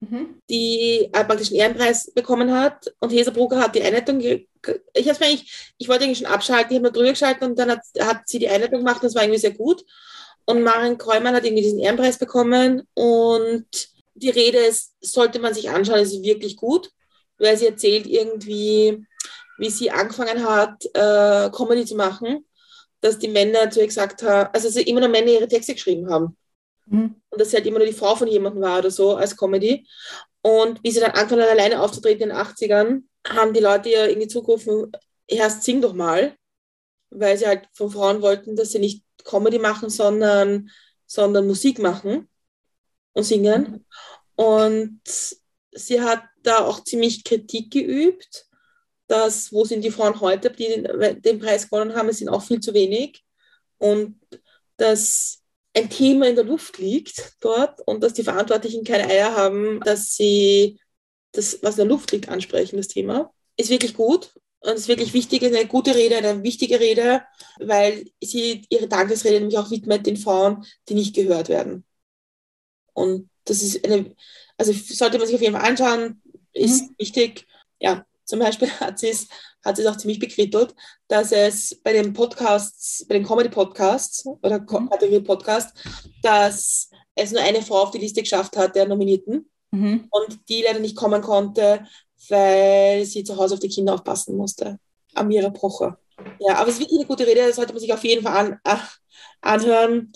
[0.02, 2.94] Kräumann, die äh, praktisch einen Ehrenpreis bekommen hat.
[3.00, 4.22] Und Hesa Brugger hat die Einleitung.
[4.22, 7.72] Ich, hab's eigentlich, ich wollte eigentlich schon abschalten, ich habe nur drüber geschalten und dann
[7.72, 9.04] hat, hat sie die Einleitung gemacht.
[9.04, 9.84] Das war irgendwie sehr gut.
[10.46, 12.88] Und Marion Kräumann hat irgendwie diesen Ehrenpreis bekommen.
[12.94, 13.68] Und
[14.16, 16.92] die Rede ist, sollte man sich anschauen, ist wirklich gut,
[17.38, 19.06] weil sie erzählt irgendwie,
[19.58, 22.46] wie sie angefangen hat, äh, Comedy zu machen,
[23.02, 26.38] dass die Männer zu ihr gesagt haben, also immer nur Männer ihre Texte geschrieben haben
[26.90, 27.16] Mhm.
[27.30, 29.88] und dass sie halt immer nur die Frau von jemandem war oder so als Comedy.
[30.42, 34.10] Und wie sie dann angefangen hat, alleine aufzutreten in den 80ern, haben die Leute ihr
[34.10, 34.92] irgendwie zugerufen,
[35.28, 36.36] erst sing doch mal,
[37.10, 40.70] weil sie halt von Frauen wollten, dass sie nicht Comedy machen, sondern,
[41.06, 42.30] sondern Musik machen
[43.14, 43.86] und singen.
[44.36, 45.02] Und
[45.72, 48.46] sie hat da auch ziemlich Kritik geübt,
[49.08, 52.44] dass wo sind die Frauen heute, die den, den Preis gewonnen haben, es sind auch
[52.44, 53.24] viel zu wenig.
[53.78, 54.20] Und
[54.78, 55.39] dass
[55.80, 60.16] ein Thema in der Luft liegt dort und dass die Verantwortlichen keine Eier haben, dass
[60.16, 60.80] sie
[61.34, 63.32] das, was in der Luft liegt, ansprechen, das Thema.
[63.58, 67.24] Ist wirklich gut und ist wirklich wichtig, ist eine gute Rede, eine wichtige Rede,
[67.60, 71.86] weil sie ihre Dankesrede nämlich auch widmet den Frauen, die nicht gehört werden.
[72.94, 74.16] Und das ist eine,
[74.58, 76.22] also sollte man sich auf jeden Fall anschauen,
[76.54, 76.96] ist Mhm.
[76.98, 77.48] wichtig.
[77.80, 79.28] Ja, zum Beispiel hat sie es,
[79.64, 80.74] hat sie es auch ziemlich bekrittelt,
[81.08, 84.90] dass es bei den Podcasts, bei den Comedy-Podcasts oder Ko- Mhm.
[84.90, 85.76] Kategorie-Podcast,
[86.22, 90.08] dass es nur eine Frau auf die Liste geschafft hat, der Nominierten, Mhm.
[90.10, 91.86] und die leider nicht kommen konnte,
[92.30, 94.80] weil sie zu Hause auf die Kinder aufpassen musste.
[95.14, 96.00] Amira Pocher.
[96.40, 98.60] Ja, aber es ist wirklich eine gute Rede, das sollte man sich auf jeden Fall
[98.64, 98.88] an,
[99.42, 100.12] anhören.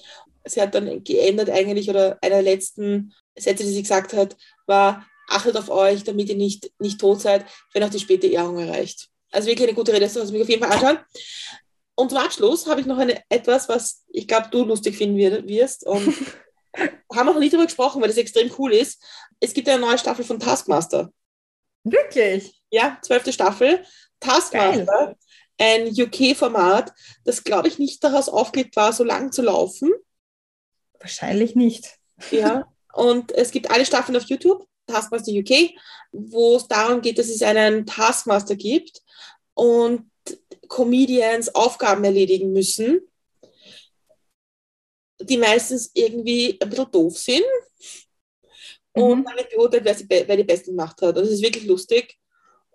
[0.45, 4.35] Sie hat dann geändert eigentlich, oder einer der letzten Sätze, die sie gesagt hat,
[4.65, 8.57] war, achtet auf euch, damit ihr nicht, nicht tot seid, wenn auch die späte Ehrung
[8.59, 9.09] erreicht.
[9.33, 10.99] Also wirklich eine gute Rede, das sollte man sich auf jeden Fall anschauen.
[11.95, 15.47] Und zum Abschluss habe ich noch eine, etwas, was ich glaube, du lustig finden wir-
[15.47, 15.85] wirst.
[15.85, 16.07] Und
[16.77, 19.03] haben wir noch nicht darüber gesprochen, weil das extrem cool ist.
[19.39, 21.11] Es gibt eine neue Staffel von Taskmaster.
[21.83, 22.61] Wirklich?
[22.71, 23.83] Ja, zwölfte Staffel.
[24.19, 25.15] Taskmaster,
[25.59, 26.93] ein UK-Format,
[27.25, 29.91] das, glaube ich, nicht daraus aufgelegt war, so lang zu laufen.
[30.99, 31.97] Wahrscheinlich nicht.
[32.31, 32.71] Ja.
[32.93, 35.71] Und es gibt alle Staffeln auf YouTube, Taskmaster UK,
[36.11, 39.01] wo es darum geht, dass es einen Taskmaster gibt
[39.53, 40.09] und
[40.67, 43.01] Comedians Aufgaben erledigen müssen,
[45.19, 47.43] die meistens irgendwie ein bisschen doof sind
[48.93, 49.25] und Mhm.
[49.25, 51.17] dann wird beurteilt, wer, sie, wer die Besten gemacht hat.
[51.17, 52.17] Und es ist wirklich lustig.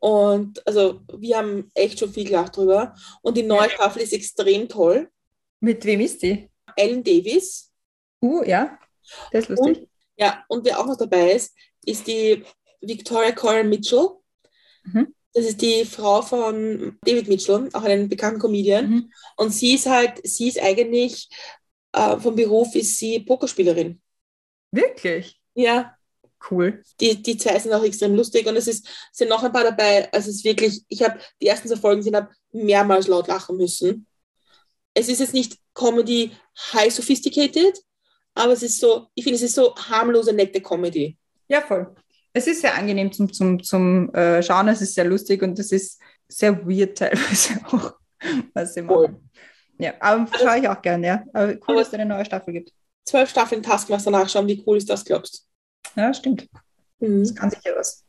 [0.00, 2.94] Und also wir haben echt schon viel gelacht drüber.
[3.22, 5.10] Und die neue Staffel ist extrem toll.
[5.60, 6.50] Mit wem ist die?
[6.76, 7.72] Ellen Davis.
[8.22, 8.78] Uh, ja.
[9.32, 9.78] Das ist lustig.
[9.78, 9.88] Und,
[10.18, 11.54] ja, und wer auch noch dabei ist,
[11.84, 12.44] ist die
[12.80, 14.08] Victoria Coren Mitchell.
[14.84, 15.14] Mhm.
[15.32, 18.90] Das ist die Frau von David Mitchell, auch einen bekannten Comedian.
[18.90, 19.12] Mhm.
[19.36, 21.28] Und sie ist halt, sie ist eigentlich,
[21.92, 24.00] äh, vom Beruf ist sie Pokerspielerin.
[24.72, 25.40] Wirklich?
[25.54, 25.94] Ja,
[26.50, 26.82] Cool.
[27.00, 30.10] die, die zwei sind auch extrem lustig und es ist, sind noch ein paar dabei.
[30.12, 33.56] Also es ist wirklich, ich habe die ersten zwei Folgen gesehen, habe mehrmals laut lachen
[33.56, 34.06] müssen.
[34.94, 36.32] Es ist jetzt nicht Comedy
[36.72, 37.78] high sophisticated,
[38.38, 41.16] aber es ist so, ich finde, es ist so harmlose, nette Comedy.
[41.48, 41.94] Ja, voll.
[42.32, 45.72] Es ist sehr angenehm zum, zum, zum äh, Schauen, es ist sehr lustig und es
[45.72, 47.94] ist sehr weird teilweise auch,
[48.54, 49.08] was sie Voll.
[49.08, 49.30] machen.
[49.78, 51.24] Ja, aber schaue ich auch gerne, ja.
[51.32, 52.72] Aber cool, Aber- dass es eine neue Staffel gibt.
[53.04, 55.46] Zwölf Staffeln Taskmaster nachschauen, wie cool ist das, glaubst
[55.96, 56.42] Ja, stimmt.
[57.00, 57.08] du?
[57.20, 57.34] Das Mhm.
[57.34, 58.04] kann sicher was.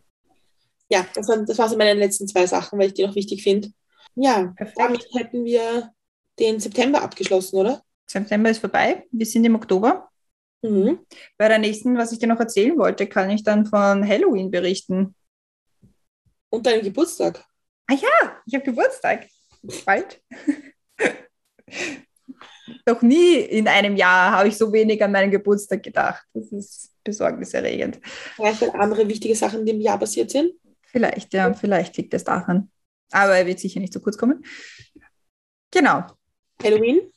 [0.91, 3.43] Ja, das waren, das waren so meine letzten zwei Sachen, weil ich die noch wichtig
[3.43, 3.69] finde.
[4.15, 4.79] Ja, Perfekt.
[4.79, 5.91] damit hätten wir
[6.39, 7.83] den September abgeschlossen, oder?
[8.07, 9.05] September ist vorbei.
[9.11, 10.09] Wir sind im Oktober.
[10.61, 10.99] Mhm.
[11.37, 15.15] Bei der nächsten, was ich dir noch erzählen wollte, kann ich dann von Halloween berichten.
[16.49, 17.43] Und deinen Geburtstag.
[17.89, 19.27] Ich habe Geburtstag.
[19.85, 20.21] Bald.
[22.85, 26.23] Noch nie in einem Jahr habe ich so wenig an meinen Geburtstag gedacht.
[26.33, 27.99] Das ist besorgniserregend.
[28.35, 30.53] Vielleicht weil andere wichtige Sachen in dem Jahr passiert sind.
[30.83, 32.71] Vielleicht, ja, vielleicht liegt es daran.
[33.11, 34.43] Aber er wird sicher nicht zu kurz kommen.
[35.71, 36.03] Genau.
[36.61, 37.11] Halloween.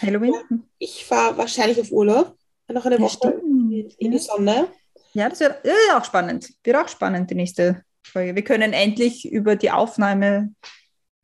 [0.00, 0.34] Halloween.
[0.78, 2.35] Ich war wahrscheinlich auf Urlaub.
[2.68, 3.94] Noch eine Ja, Woche stimmt.
[3.98, 4.68] in die Sonne.
[5.12, 6.52] Ja, das wird äh, auch spannend.
[6.64, 8.34] Wird auch spannend, die nächste Folge.
[8.34, 10.52] Wir können endlich über die Aufnahme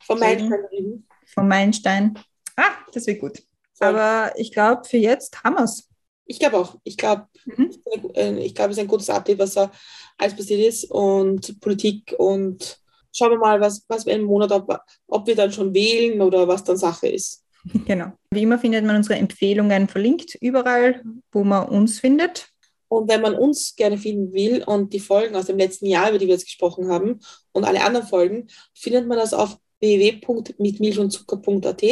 [0.05, 0.18] Von.
[0.18, 1.09] Freunden reden.
[1.26, 2.18] vom Meilenstein.
[2.57, 3.43] Ah, das wird gut.
[3.80, 5.88] Aber ich glaube, für jetzt haben wir es.
[6.26, 6.76] Ich glaube auch.
[6.84, 7.70] Ich glaube, Mhm.
[8.14, 9.70] äh, ich glaube, es ist ein gutes Update, was da
[10.18, 12.78] alles passiert ist und Politik und
[13.12, 14.78] schauen wir mal, was, was wir im Monat, ob,
[15.09, 17.41] ob wir dann schon wählen oder was dann Sache ist.
[17.86, 18.12] Genau.
[18.30, 22.48] Wie immer findet man unsere Empfehlungen verlinkt überall, wo man uns findet.
[22.88, 26.18] Und wenn man uns gerne finden will und die Folgen aus dem letzten Jahr, über
[26.18, 27.20] die wir jetzt gesprochen haben,
[27.52, 31.82] und alle anderen Folgen, findet man das auf www.mitmilchundzucker.at.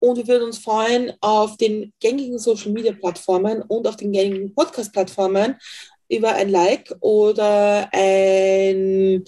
[0.00, 4.54] Und wir würden uns freuen auf den gängigen Social Media Plattformen und auf den gängigen
[4.54, 5.56] Podcast Plattformen
[6.10, 9.24] über ein Like oder ein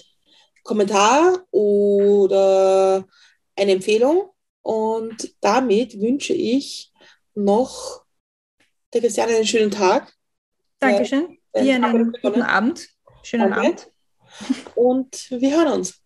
[0.63, 3.07] Kommentar oder
[3.55, 4.29] eine Empfehlung.
[4.67, 6.91] Und damit wünsche ich
[7.35, 8.03] noch
[8.93, 10.11] der Christiane einen schönen Tag.
[10.79, 11.37] Dankeschön.
[11.55, 12.89] Ja, Dir danke, einen guten Abend.
[13.23, 13.59] Schönen Danke.
[13.65, 13.91] Abend.
[14.75, 16.01] Und wir hören uns.